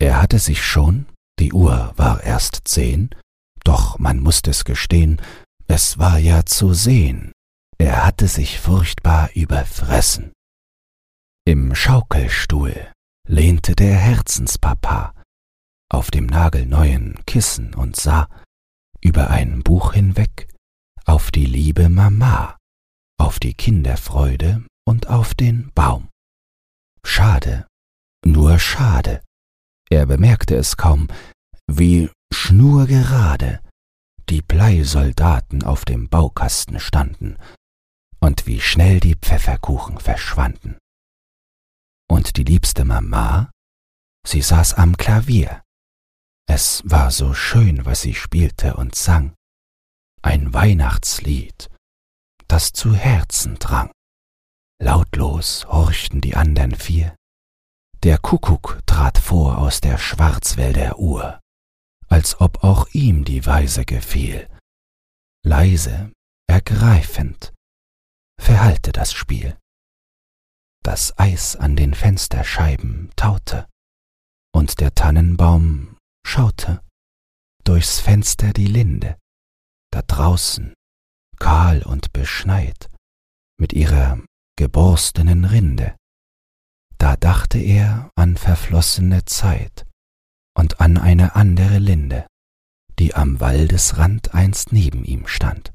[0.00, 1.06] er hatte sich schon,
[1.38, 3.10] die Uhr war erst zehn,
[3.64, 5.20] doch man musst es gestehen,
[5.66, 7.32] es war ja zu sehen,
[7.78, 10.32] er hatte sich furchtbar überfressen.
[11.46, 12.92] Im Schaukelstuhl
[13.26, 15.14] lehnte der Herzenspapa,
[15.90, 18.28] auf dem nagelneuen Kissen und sah
[19.04, 20.48] über ein Buch hinweg
[21.04, 22.56] auf die liebe Mama,
[23.18, 26.08] auf die Kinderfreude und auf den Baum.
[27.06, 27.66] Schade,
[28.24, 29.22] nur schade.
[29.90, 31.08] Er bemerkte es kaum,
[31.70, 33.60] wie schnurgerade
[34.30, 37.36] die Bleisoldaten auf dem Baukasten standen
[38.20, 40.78] und wie schnell die Pfefferkuchen verschwanden.
[42.08, 43.50] Und die liebste Mama,
[44.26, 45.63] sie saß am Klavier.
[46.46, 49.34] Es war so schön, was sie spielte und sang.
[50.22, 51.70] Ein Weihnachtslied,
[52.48, 53.90] das zu Herzen drang.
[54.80, 57.16] Lautlos horchten die andern vier.
[58.02, 61.40] Der Kuckuck trat vor aus der Schwarzwälder Uhr,
[62.08, 64.48] als ob auch ihm die Weise gefiel.
[65.42, 66.12] Leise,
[66.46, 67.54] ergreifend,
[68.40, 69.56] verhallte das Spiel.
[70.82, 73.66] Das Eis an den Fensterscheiben taute,
[74.54, 75.93] und der Tannenbaum
[76.26, 76.82] schaute
[77.64, 79.16] durchs Fenster die Linde,
[79.90, 80.74] da draußen,
[81.38, 82.90] kahl und beschneit,
[83.58, 84.22] mit ihrer
[84.56, 85.96] geborstenen Rinde.
[86.98, 89.86] Da dachte er an verflossene Zeit
[90.56, 92.26] und an eine andere Linde,
[92.98, 95.72] die am Waldesrand einst neben ihm stand.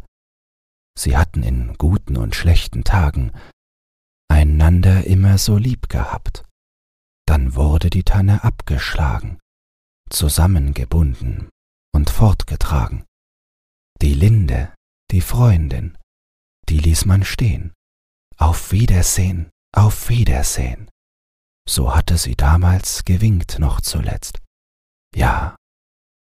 [0.98, 3.32] Sie hatten in guten und schlechten Tagen
[4.30, 6.44] einander immer so lieb gehabt.
[7.26, 9.40] Dann wurde die Tanne abgeschlagen,
[10.10, 11.50] zusammengebunden
[11.94, 13.06] und fortgetragen.
[14.02, 14.74] Die Linde,
[15.12, 15.98] die Freundin,
[16.68, 17.74] die ließ man stehen.
[18.38, 20.90] Auf Wiedersehen, auf Wiedersehen.
[21.68, 24.40] So hatte sie damals gewinkt noch zuletzt.
[25.16, 25.56] Ja,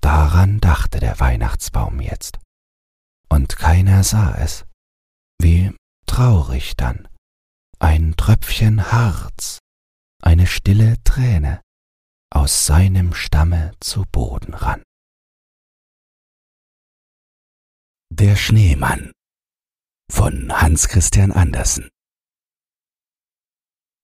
[0.01, 2.39] daran dachte der Weihnachtsbaum jetzt
[3.29, 4.65] und keiner sah es.
[5.41, 5.73] Wie
[6.05, 7.07] traurig dann.
[7.79, 9.59] Ein Tröpfchen Harz,
[10.21, 11.61] eine stille Träne
[12.31, 14.83] aus seinem Stamme zu Boden rann.
[18.11, 19.11] Der Schneemann
[20.11, 21.89] von Hans Christian Andersen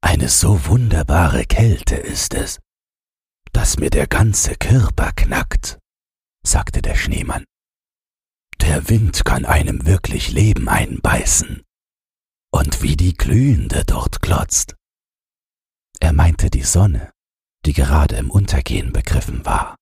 [0.01, 2.59] Eine so wunderbare Kälte ist es,
[3.51, 5.80] dass mir der ganze Körper knackt,
[6.45, 7.45] sagte der Schneemann.
[8.61, 11.63] Der Wind kann einem wirklich Leben einbeißen.
[12.51, 14.76] Und wie die Glühende dort klotzt.
[15.99, 17.11] Er meinte die Sonne,
[17.66, 19.76] die gerade im Untergehen begriffen war.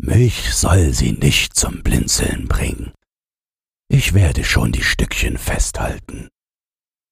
[0.00, 2.92] Mich soll sie nicht zum Blinzeln bringen.
[3.88, 6.28] Ich werde schon die Stückchen festhalten.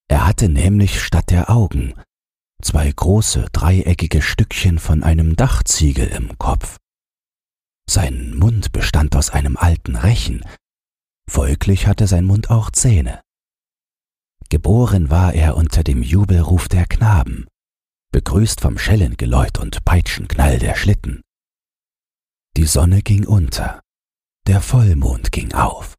[0.09, 1.95] Er hatte nämlich statt der Augen
[2.63, 6.79] zwei große dreieckige Stückchen von einem Dachziegel im Kopf.
[7.89, 10.45] Sein Mund bestand aus einem alten Rechen,
[11.29, 13.21] folglich hatte sein Mund auch Zähne.
[14.49, 17.47] Geboren war er unter dem Jubelruf der Knaben,
[18.13, 21.23] begrüßt vom Schellengeläut und Peitschenknall der Schlitten.
[22.57, 23.81] Die Sonne ging unter,
[24.47, 25.95] der Vollmond ging auf,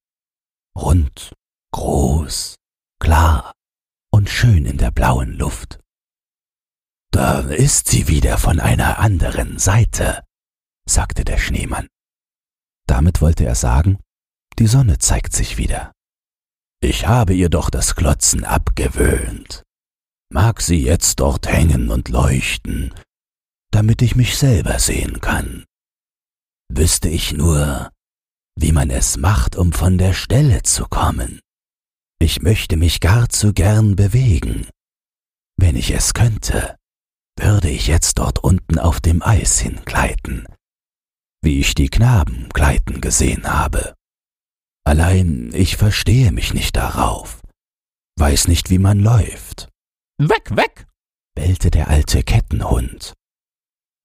[0.78, 1.34] rund,
[1.74, 2.56] groß,
[3.00, 3.54] klar
[4.12, 5.80] und schön in der blauen Luft.
[7.12, 10.24] Da ist sie wieder von einer anderen Seite,
[10.86, 11.88] sagte der Schneemann.
[12.88, 14.00] Damit wollte er sagen,
[14.60, 15.92] die Sonne zeigt sich wieder.
[16.82, 19.64] Ich habe ihr doch das Klotzen abgewöhnt.
[20.34, 22.94] Mag sie jetzt dort hängen und leuchten,
[23.70, 25.66] damit ich mich selber sehen kann.
[26.70, 27.92] Wüsste ich nur,
[28.58, 31.42] wie man es macht, um von der Stelle zu kommen.
[32.20, 34.68] Ich möchte mich gar zu gern bewegen.
[35.58, 36.78] Wenn ich es könnte,
[37.38, 40.46] würde ich jetzt dort unten auf dem Eis hingleiten,
[41.42, 43.96] wie ich die Knaben gleiten gesehen habe.
[44.86, 47.42] Allein ich verstehe mich nicht darauf,
[48.18, 49.71] weiß nicht, wie man läuft.
[50.30, 50.86] Weg, weg!
[51.34, 53.14] bellte der alte Kettenhund.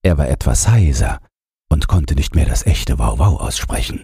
[0.02, 1.20] Er war etwas heiser
[1.68, 4.02] und konnte nicht mehr das echte Wauwau aussprechen.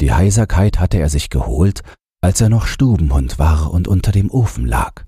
[0.00, 1.82] Die Heiserkeit hatte er sich geholt,
[2.20, 5.04] als er noch Stubenhund war und unter dem Ofen lag.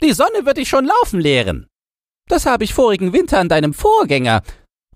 [0.00, 1.66] Die Sonne wird dich schon laufen lehren.
[2.28, 4.42] Das habe ich vorigen Winter an deinem Vorgänger,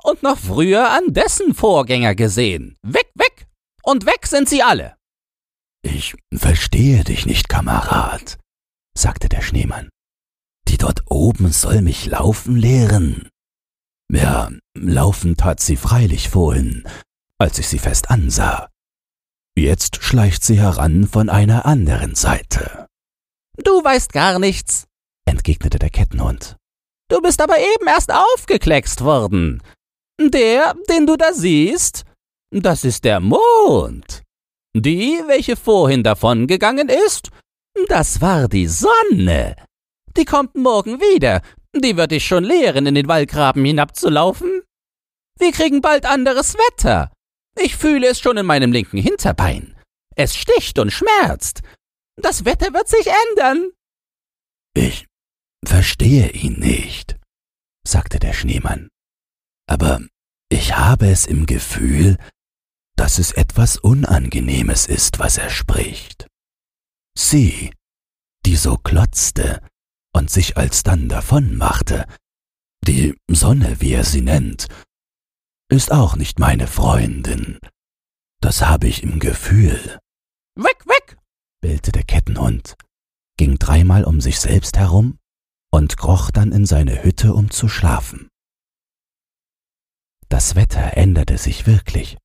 [0.05, 2.77] und noch früher an dessen Vorgänger gesehen.
[2.83, 3.49] Weg, weg!
[3.83, 4.97] Und weg sind sie alle!
[5.83, 8.39] Ich verstehe dich nicht, Kamerad,
[8.97, 9.89] sagte der Schneemann.
[10.71, 13.29] Die dort oben soll mich laufen lehren.
[14.09, 16.85] Ja, laufen tat sie freilich vorhin,
[17.39, 18.69] als ich sie fest ansah.
[19.57, 22.87] Jetzt schleicht sie heran von einer anderen Seite.
[23.57, 24.87] Du weißt gar nichts,
[25.25, 26.57] entgegnete der Kettenhund.
[27.09, 29.61] Du bist aber eben erst aufgekleckst worden.
[30.21, 32.05] Der, den du da siehst,
[32.53, 34.23] das ist der Mond.
[34.73, 37.31] Die, welche vorhin davongegangen ist,
[37.89, 39.57] das war die Sonne.
[40.17, 41.43] Die kommt morgen wieder.
[41.75, 44.63] Die wird dich schon lehren, in den Wallgraben hinabzulaufen.
[45.39, 47.13] Wir kriegen bald anderes Wetter.
[47.57, 49.77] Ich fühle es schon in meinem linken Hinterbein.
[50.17, 51.63] Es sticht und schmerzt.
[52.17, 53.71] Das Wetter wird sich ändern.
[54.75, 55.07] Ich
[55.65, 57.17] verstehe ihn nicht,
[57.87, 58.89] sagte der Schneemann.
[59.67, 60.01] Aber
[60.49, 62.19] ich habe es im Gefühl,
[62.97, 66.27] dass es etwas Unangenehmes ist, was er spricht.
[67.17, 67.73] Sie,
[68.45, 69.63] die so klotzte
[70.13, 72.07] und sich alsdann davonmachte,
[72.87, 74.67] die Sonne, wie er sie nennt,
[75.71, 77.59] ist auch nicht meine Freundin.
[78.41, 79.99] Das habe ich im Gefühl.
[80.57, 81.19] Weg, weg!
[81.61, 82.75] bellte der Kettenhund,
[83.37, 85.19] ging dreimal um sich selbst herum
[85.71, 88.29] und kroch dann in seine Hütte, um zu schlafen.
[90.29, 92.17] Das Wetter änderte sich wirklich.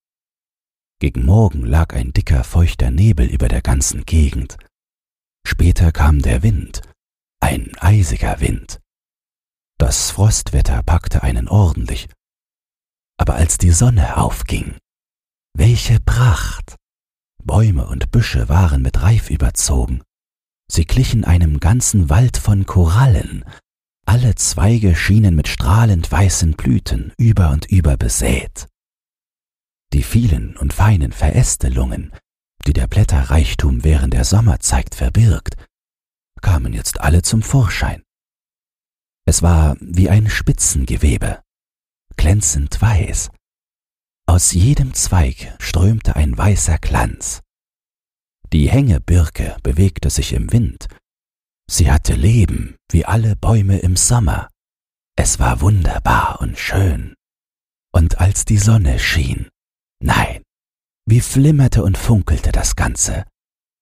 [0.99, 4.57] Gegen Morgen lag ein dicker, feuchter Nebel über der ganzen Gegend.
[5.45, 6.81] Später kam der Wind,
[7.45, 8.81] ein eisiger Wind.
[9.77, 12.09] Das Frostwetter packte einen ordentlich.
[13.17, 14.79] Aber als die Sonne aufging,
[15.55, 16.75] welche Pracht!
[17.43, 20.01] Bäume und Büsche waren mit Reif überzogen.
[20.71, 23.45] Sie glichen einem ganzen Wald von Korallen.
[24.07, 28.67] Alle Zweige schienen mit strahlend weißen Blüten über und über besät.
[29.93, 32.11] Die vielen und feinen Verästelungen,
[32.65, 35.55] die der Blätterreichtum während der Sommerzeit verbirgt,
[36.41, 38.03] kamen jetzt alle zum Vorschein.
[39.25, 41.41] Es war wie ein Spitzengewebe,
[42.15, 43.29] glänzend weiß.
[44.27, 47.41] Aus jedem Zweig strömte ein weißer Glanz.
[48.53, 50.87] Die Hängebirke bewegte sich im Wind.
[51.69, 54.49] Sie hatte Leben wie alle Bäume im Sommer.
[55.17, 57.15] Es war wunderbar und schön.
[57.91, 59.49] Und als die Sonne schien,
[59.99, 60.43] nein,
[61.07, 63.25] wie flimmerte und funkelte das Ganze,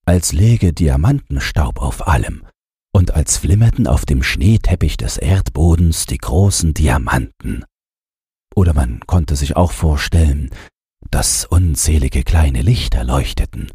[0.06, 2.45] als läge Diamantenstaub auf allem
[2.93, 7.66] und als flimmerten auf dem Schneeteppich des Erdbodens die großen Diamanten.
[8.56, 10.49] Oder man konnte sich auch vorstellen,
[11.10, 13.72] dass unzählige kleine Lichter leuchteten,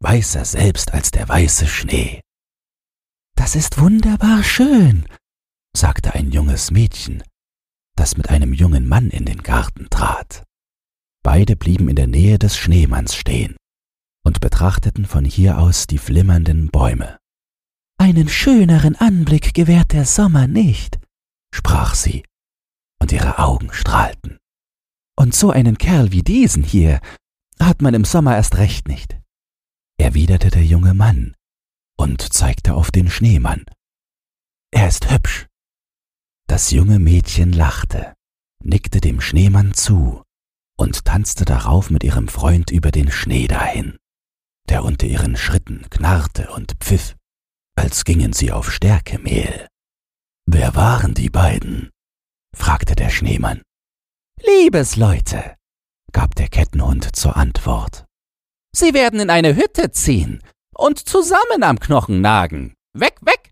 [0.00, 2.20] weißer selbst als der weiße Schnee.
[3.36, 5.06] Das ist wunderbar schön,
[5.76, 7.22] sagte ein junges Mädchen,
[7.96, 10.44] das mit einem jungen Mann in den Garten trat.
[11.22, 13.56] Beide blieben in der Nähe des Schneemanns stehen
[14.24, 17.18] und betrachteten von hier aus die flimmernden Bäume.
[17.98, 20.98] Einen schöneren Anblick gewährt der Sommer nicht,
[21.54, 22.24] sprach sie,
[23.00, 24.38] und ihre Augen strahlten.
[25.16, 27.00] Und so einen Kerl wie diesen hier
[27.60, 29.18] hat man im Sommer erst recht nicht,
[29.98, 31.34] erwiderte der junge Mann
[31.98, 33.64] und zeigte auf den Schneemann.
[34.70, 35.46] Er ist hübsch.
[36.46, 38.14] Das junge Mädchen lachte,
[38.64, 40.22] nickte dem Schneemann zu
[40.78, 43.98] und tanzte darauf mit ihrem Freund über den Schnee dahin,
[44.70, 47.16] der unter ihren Schritten knarrte und pfiff
[47.80, 49.66] als gingen sie auf Stärkemehl.
[50.46, 51.90] Wer waren die beiden?
[52.54, 53.62] fragte der Schneemann.
[54.44, 55.56] Liebesleute,
[56.12, 58.04] gab der Kettenhund zur Antwort.
[58.76, 60.42] Sie werden in eine Hütte ziehen
[60.74, 62.74] und zusammen am Knochen nagen.
[62.92, 63.50] Weg, weg!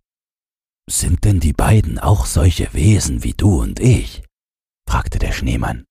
[0.91, 4.23] Sind denn die beiden auch solche Wesen wie du und ich?
[4.89, 5.85] fragte der Schneemann.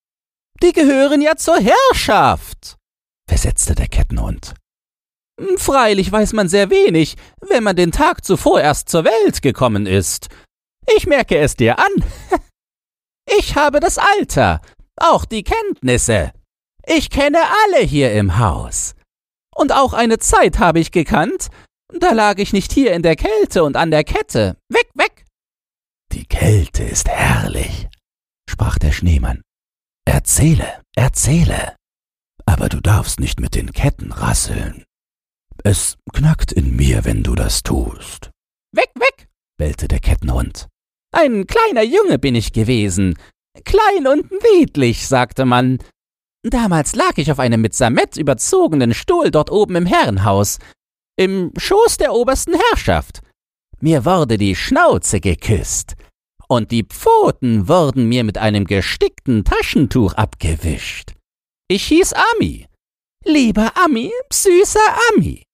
[0.61, 2.77] Die gehören ja zur Herrschaft,
[3.27, 4.53] versetzte der Kettenhund.
[5.57, 10.29] Freilich weiß man sehr wenig, wenn man den Tag zuvor erst zur Welt gekommen ist.
[10.95, 12.03] Ich merke es dir an.
[13.29, 14.61] Ich habe das Alter,
[14.95, 16.31] auch die Kenntnisse.
[16.85, 18.95] Ich kenne alle hier im Haus.
[19.53, 21.49] Und auch eine Zeit habe ich gekannt,
[21.89, 24.55] da lag ich nicht hier in der Kälte und an der Kette.
[24.69, 25.25] Weg, weg!
[26.13, 27.89] Die Kälte ist herrlich,
[28.49, 29.41] sprach der Schneemann.
[30.05, 31.75] Erzähle, erzähle.
[32.45, 34.85] Aber du darfst nicht mit den Ketten rasseln.
[35.63, 38.31] Es knackt in mir, wenn du das tust.
[38.71, 39.27] Weg, weg!
[39.57, 40.67] bellte der Kettenhund.
[41.11, 43.17] Ein kleiner Junge bin ich gewesen.
[43.65, 45.79] Klein und niedlich, sagte man.
[46.43, 50.59] Damals lag ich auf einem mit Samett überzogenen Stuhl dort oben im Herrenhaus,
[51.17, 53.21] im Schoß der obersten Herrschaft.
[53.79, 55.95] Mir wurde die Schnauze geküsst,
[56.47, 61.13] und die Pfoten wurden mir mit einem gestickten Taschentuch abgewischt.
[61.67, 62.67] Ich hieß Ami.
[63.25, 64.79] Lieber Ami, süßer
[65.11, 65.46] Ami.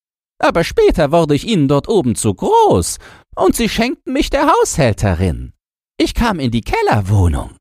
[0.44, 2.98] Aber später wurde ich ihnen dort oben zu groß,
[3.34, 5.54] und sie schenkten mich der Haushälterin.
[5.96, 7.56] Ich kam in die Kellerwohnung.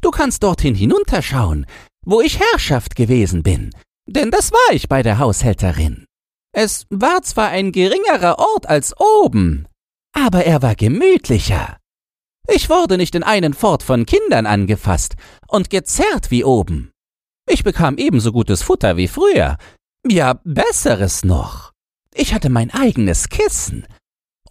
[0.00, 1.64] Du kannst dorthin hinunterschauen,
[2.04, 3.70] wo ich Herrschaft gewesen bin,
[4.06, 6.06] denn das war ich bei der Haushälterin.
[6.52, 9.68] Es war zwar ein geringerer Ort als oben,
[10.12, 11.78] aber er war gemütlicher.
[12.48, 15.14] Ich wurde nicht in einen Fort von Kindern angefasst
[15.46, 16.90] und gezerrt wie oben.
[17.48, 19.56] Ich bekam ebenso gutes Futter wie früher,
[20.04, 21.73] ja besseres noch.
[22.14, 23.86] Ich hatte mein eigenes Kissen.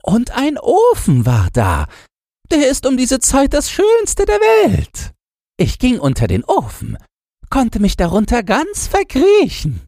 [0.03, 1.87] Und ein Ofen war da.
[2.51, 5.13] Der ist um diese Zeit das Schönste der Welt.
[5.57, 6.97] Ich ging unter den Ofen
[7.53, 9.85] konnte mich darunter ganz verkriechen.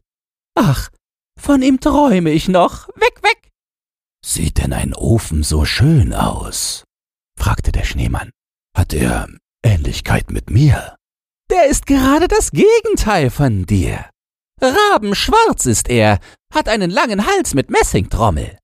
[0.54, 0.88] Ach,
[1.36, 2.86] von ihm träume ich noch.
[2.90, 3.50] Weg, weg!
[4.24, 6.84] Sieht denn ein Ofen so schön aus?
[7.36, 8.30] fragte der Schneemann.
[8.76, 9.26] Hat er
[9.64, 10.94] Ähnlichkeit mit mir?
[11.50, 14.10] Der ist gerade das Gegenteil von dir.
[14.60, 16.18] Rabenschwarz ist er,
[16.52, 18.58] hat einen langen Hals mit Messingtrommel.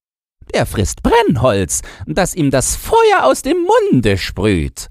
[0.53, 4.89] Er frisst Brennholz, das ihm das Feuer aus dem Munde sprüht.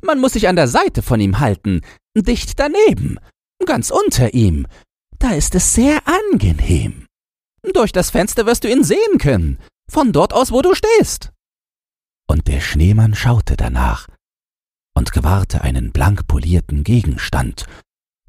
[0.00, 1.82] Man muss sich an der Seite von ihm halten,
[2.14, 3.18] dicht daneben,
[3.64, 4.66] ganz unter ihm.
[5.18, 7.06] Da ist es sehr angenehm.
[7.74, 9.58] Durch das Fenster wirst du ihn sehen können,
[9.90, 11.30] von dort aus, wo du stehst.
[12.28, 14.08] Und der Schneemann schaute danach
[14.94, 17.66] und gewahrte einen blank polierten Gegenstand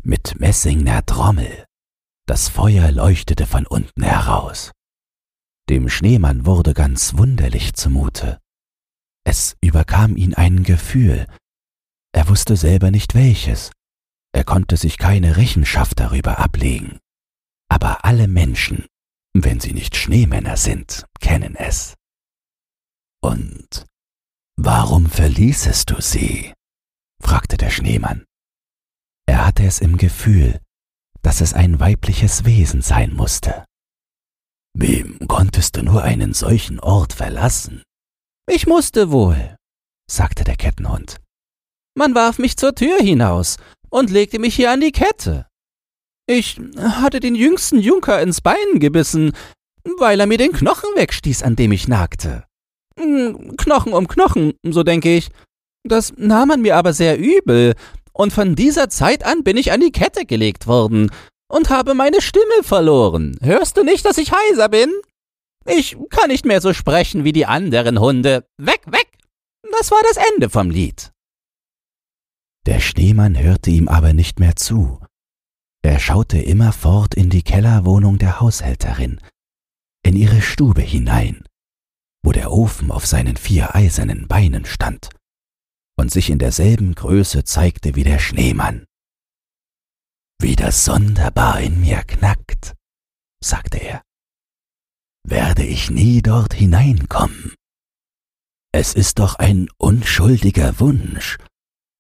[0.03, 1.65] mit messingner Trommel.
[2.29, 4.71] Das Feuer leuchtete von unten heraus.
[5.67, 8.39] Dem Schneemann wurde ganz wunderlich zumute.
[9.23, 11.25] Es überkam ihn ein Gefühl.
[12.11, 13.71] Er wusste selber nicht welches.
[14.31, 16.99] Er konnte sich keine Rechenschaft darüber ablegen.
[17.67, 18.85] Aber alle Menschen,
[19.33, 21.95] wenn sie nicht Schneemänner sind, kennen es.
[23.23, 23.87] Und
[24.55, 26.53] warum verließest du sie?
[27.19, 28.23] fragte der Schneemann.
[29.25, 30.59] Er hatte es im Gefühl,
[31.21, 33.65] dass es ein weibliches Wesen sein musste.
[34.73, 37.83] Wem konntest du nur einen solchen Ort verlassen?
[38.49, 39.55] Ich musste wohl,
[40.09, 41.17] sagte der Kettenhund.
[41.95, 43.57] Man warf mich zur Tür hinaus
[43.89, 45.47] und legte mich hier an die Kette.
[46.27, 49.33] Ich hatte den jüngsten Junker ins Bein gebissen,
[49.97, 52.43] weil er mir den Knochen wegstieß, an dem ich nagte.
[52.99, 55.29] Hm, Knochen um Knochen, so denke ich.
[55.83, 57.73] Das nahm man mir aber sehr übel,
[58.13, 61.11] und von dieser Zeit an bin ich an die Kette gelegt worden
[61.49, 63.37] und habe meine Stimme verloren.
[63.41, 64.91] Hörst du nicht, dass ich heiser bin?
[65.65, 68.45] Ich kann nicht mehr so sprechen wie die anderen Hunde.
[68.57, 69.07] Weg, weg!
[69.71, 71.11] Das war das Ende vom Lied.
[72.65, 74.99] Der Schneemann hörte ihm aber nicht mehr zu.
[75.81, 79.21] Er schaute immerfort in die Kellerwohnung der Haushälterin,
[80.03, 81.45] in ihre Stube hinein,
[82.23, 85.09] wo der Ofen auf seinen vier eisernen Beinen stand
[85.99, 88.85] und sich in derselben Größe zeigte wie der Schneemann.
[90.41, 92.73] Wie das sonderbar in mir knackt,
[93.43, 94.01] sagte er,
[95.27, 97.53] werde ich nie dort hineinkommen.
[98.71, 101.37] Es ist doch ein unschuldiger Wunsch,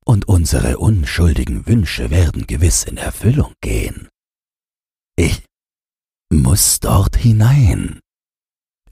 [0.05, 4.07] und unsere unschuldigen Wünsche werden gewiss in Erfüllung gehen.
[5.17, 5.43] Ich
[6.31, 7.99] muss dort hinein.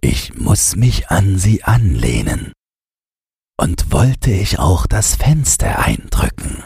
[0.02, 2.52] Ich muss mich an sie anlehnen
[3.60, 6.64] und wollte ich auch das Fenster eindrücken.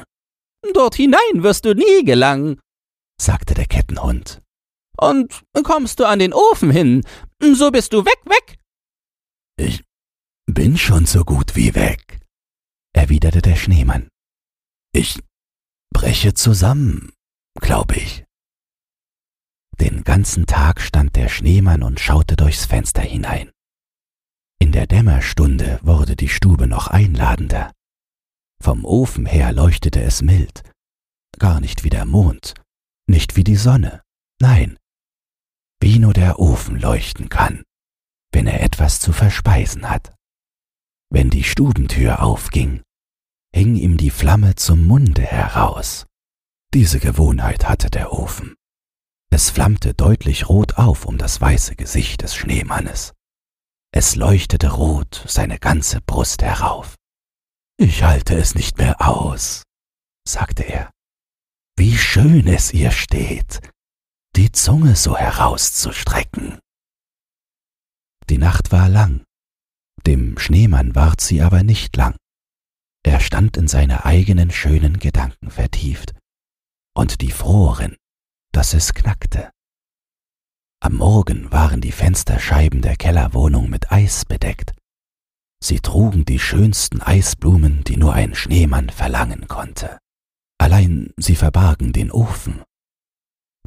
[0.74, 2.60] Dort hinein wirst du nie gelangen,
[3.20, 4.42] sagte der Kettenhund.
[4.98, 7.04] Und kommst du an den Ofen hin,
[7.42, 8.60] so bist du weg, weg.
[9.58, 9.84] Ich
[10.46, 12.20] bin schon so gut wie weg,
[12.94, 14.10] erwiderte der Schneemann.
[14.94, 15.20] Ich
[15.94, 17.14] breche zusammen,
[17.60, 18.26] glaube ich.
[19.80, 23.52] Den ganzen Tag stand der Schneemann und schaute durchs Fenster hinein.
[24.62, 27.74] In der Dämmerstunde wurde die Stube noch einladender.
[28.62, 30.62] Vom Ofen her leuchtete es mild,
[31.40, 32.54] gar nicht wie der Mond,
[33.08, 34.04] nicht wie die Sonne,
[34.40, 34.78] nein,
[35.82, 37.64] wie nur der Ofen leuchten kann,
[38.32, 40.14] wenn er etwas zu verspeisen hat.
[41.10, 42.84] Wenn die Stubentür aufging,
[43.56, 46.06] hing ihm die Flamme zum Munde heraus.
[46.76, 48.54] Diese Gewohnheit hatte der Ofen.
[49.32, 53.14] Es flammte deutlich rot auf um das weiße Gesicht des Schneemannes.
[53.94, 56.96] Es leuchtete rot seine ganze Brust herauf.
[57.78, 59.64] Ich halte es nicht mehr aus,
[60.26, 60.92] sagte er.
[61.78, 63.60] Wie schön es ihr steht,
[64.36, 66.60] die Zunge so herauszustrecken.
[68.30, 69.26] Die Nacht war lang,
[70.06, 72.16] dem Schneemann ward sie aber nicht lang.
[73.04, 76.14] Er stand in seine eigenen schönen Gedanken vertieft
[76.96, 77.98] und die froren,
[78.52, 79.52] dass es knackte.
[80.84, 84.74] Am Morgen waren die Fensterscheiben der Kellerwohnung mit Eis bedeckt.
[85.64, 90.00] Sie trugen die schönsten Eisblumen, die nur ein Schneemann verlangen konnte.
[90.58, 92.64] Allein sie verbargen den Ofen.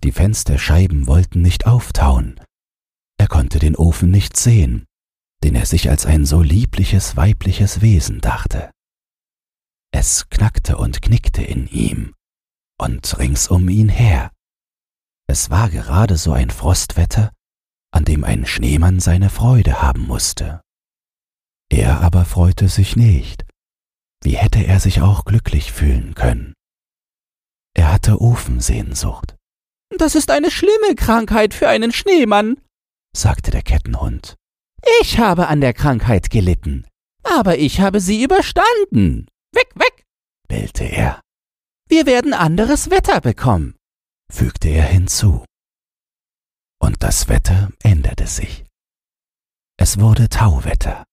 [0.02, 2.40] Die Fensterscheiben wollten nicht auftauen.
[3.16, 4.84] Er konnte den Ofen nicht sehen,
[5.44, 8.72] den er sich als ein so liebliches weibliches Wesen dachte.
[9.92, 12.12] Es knackte und knickte in ihm
[12.76, 14.33] und rings um ihn her
[15.26, 17.32] es war gerade so ein Frostwetter,
[17.90, 20.60] an dem ein Schneemann seine Freude haben musste.
[21.70, 23.44] Er aber freute sich nicht.
[24.22, 26.54] Wie hätte er sich auch glücklich fühlen können?
[27.76, 29.34] Er hatte Ofensehnsucht.
[29.96, 32.60] Das ist eine schlimme Krankheit für einen Schneemann,
[33.16, 34.36] sagte der Kettenhund.
[35.00, 36.86] Ich habe an der Krankheit gelitten,
[37.22, 39.26] aber ich habe sie überstanden.
[39.52, 40.04] Weg, weg,
[40.48, 41.20] bellte er.
[41.88, 43.74] Wir werden anderes Wetter bekommen.
[44.34, 45.44] Fügte er hinzu.
[46.80, 48.64] Und das Wetter änderte sich.
[49.78, 51.04] Es wurde Tauwetter.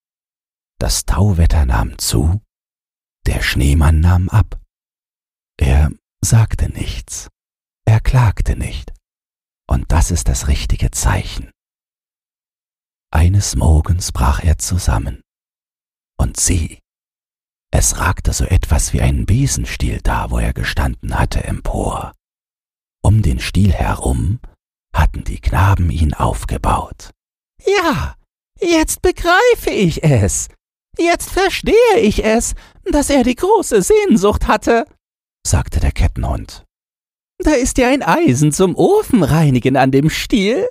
[0.80, 2.42] Das Tauwetter nahm zu,
[3.28, 4.60] der Schneemann nahm ab.
[5.58, 5.92] Er
[6.24, 7.30] sagte nichts,
[7.86, 8.92] er klagte nicht,
[9.70, 11.52] und das ist das richtige Zeichen.
[13.14, 15.22] Eines Morgens brach er zusammen,
[16.18, 16.80] und sieh,
[17.72, 22.14] es ragte so etwas wie ein Besenstiel da, wo er gestanden hatte, empor.
[23.04, 24.40] Um den Stiel herum
[24.96, 27.12] hatten die Knaben ihn aufgebaut.
[27.66, 28.16] Ja,
[28.60, 30.50] jetzt begreife ich es,
[30.98, 32.54] Jetzt verstehe ich es,
[32.86, 34.86] dass er die große Sehnsucht hatte,
[35.46, 36.66] sagte der Kettenhund.
[37.40, 40.68] Da ist ja ein Eisen zum Ofenreinigen an dem Stiel.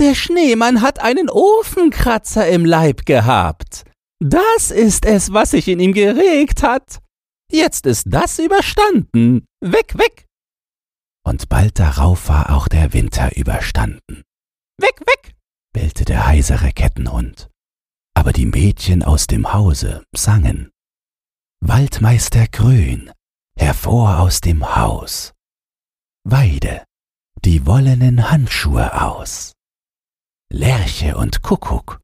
[0.00, 3.84] Der Schneemann hat einen Ofenkratzer im Leib gehabt.
[4.20, 6.98] Das ist es, was sich in ihm geregt hat.
[7.52, 9.46] Jetzt ist das überstanden.
[9.60, 10.26] Weg, weg!
[11.28, 14.22] Und bald darauf war auch der Winter überstanden.
[14.80, 15.34] Weg, weg!
[15.72, 17.48] bellte der heisere Kettenhund
[18.18, 20.72] aber die Mädchen aus dem Hause sangen.
[21.60, 23.12] Waldmeister Grün,
[23.56, 25.34] hervor aus dem Haus.
[26.24, 26.84] Weide,
[27.44, 29.52] die wollenen Handschuhe aus.
[30.52, 32.00] Lerche und Kuckuck,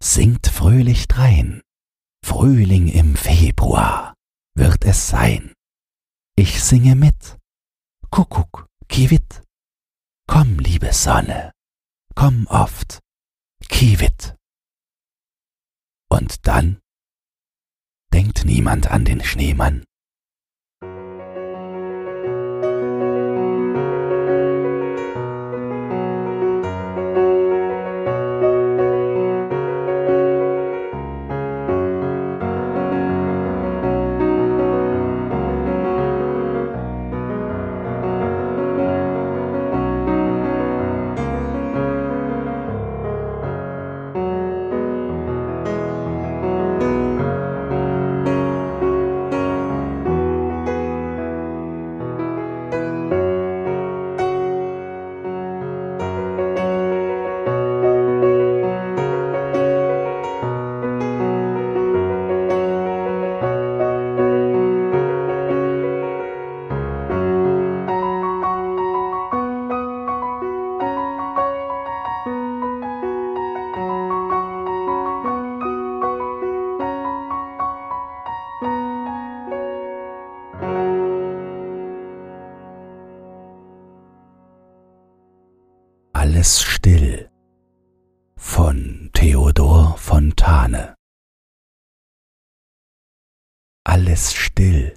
[0.00, 1.60] singt fröhlich drein.
[2.24, 4.14] Frühling im Februar
[4.54, 5.52] wird es sein.
[6.36, 7.36] Ich singe mit.
[8.10, 9.42] Kuckuck, Kiewit.
[10.26, 11.52] Komm, liebe Sonne,
[12.14, 13.00] komm oft.
[13.68, 14.34] Kiewit.
[16.10, 16.80] Und dann
[18.12, 19.84] denkt niemand an den Schneemann.
[86.48, 87.30] Alles still
[88.38, 90.94] von Theodor Fontane
[93.84, 94.96] Alles still.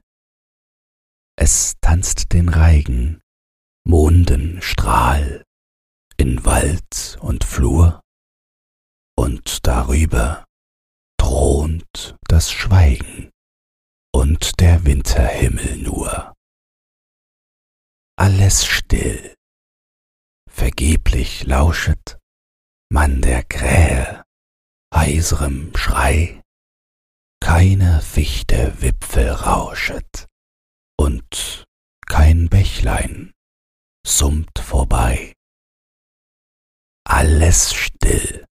[1.37, 3.19] Es tanzt den Reigen,
[3.85, 5.43] Mondenstrahl
[6.15, 7.99] in Wald und Flur,
[9.17, 10.45] und darüber
[11.19, 13.29] thront das Schweigen
[14.13, 16.33] und der Winterhimmel nur.
[18.17, 19.35] Alles still
[20.61, 22.19] vergeblich lauschet
[22.91, 24.23] man der Krähe
[24.93, 26.39] heiserem Schrei,
[27.43, 30.27] keine Fichte Wipfel rauschet
[30.99, 31.65] und
[32.05, 33.31] kein Bächlein
[34.05, 35.33] summt vorbei.
[37.09, 38.45] Alles still.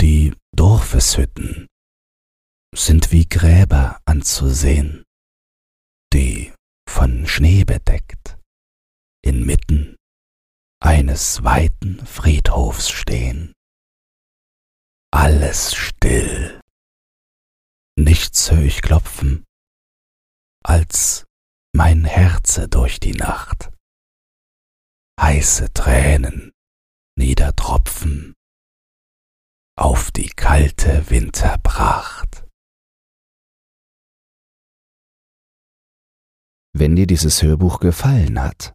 [0.00, 1.68] Die Dorfeshütten
[2.74, 5.04] sind wie Gräber anzusehen,
[6.12, 6.52] die
[6.88, 8.40] von Schnee bedeckt,
[9.24, 9.94] inmitten
[10.80, 13.52] eines weiten Friedhofs stehen.
[15.12, 16.60] Alles still.
[17.98, 19.44] Nichts hör ich klopfen,
[20.64, 21.24] als
[21.74, 23.70] mein Herze durch die Nacht.
[25.20, 26.52] Heiße Tränen
[27.18, 28.34] niedertropfen
[29.76, 32.46] auf die kalte Winterpracht.
[36.72, 38.74] Wenn dir dieses Hörbuch gefallen hat,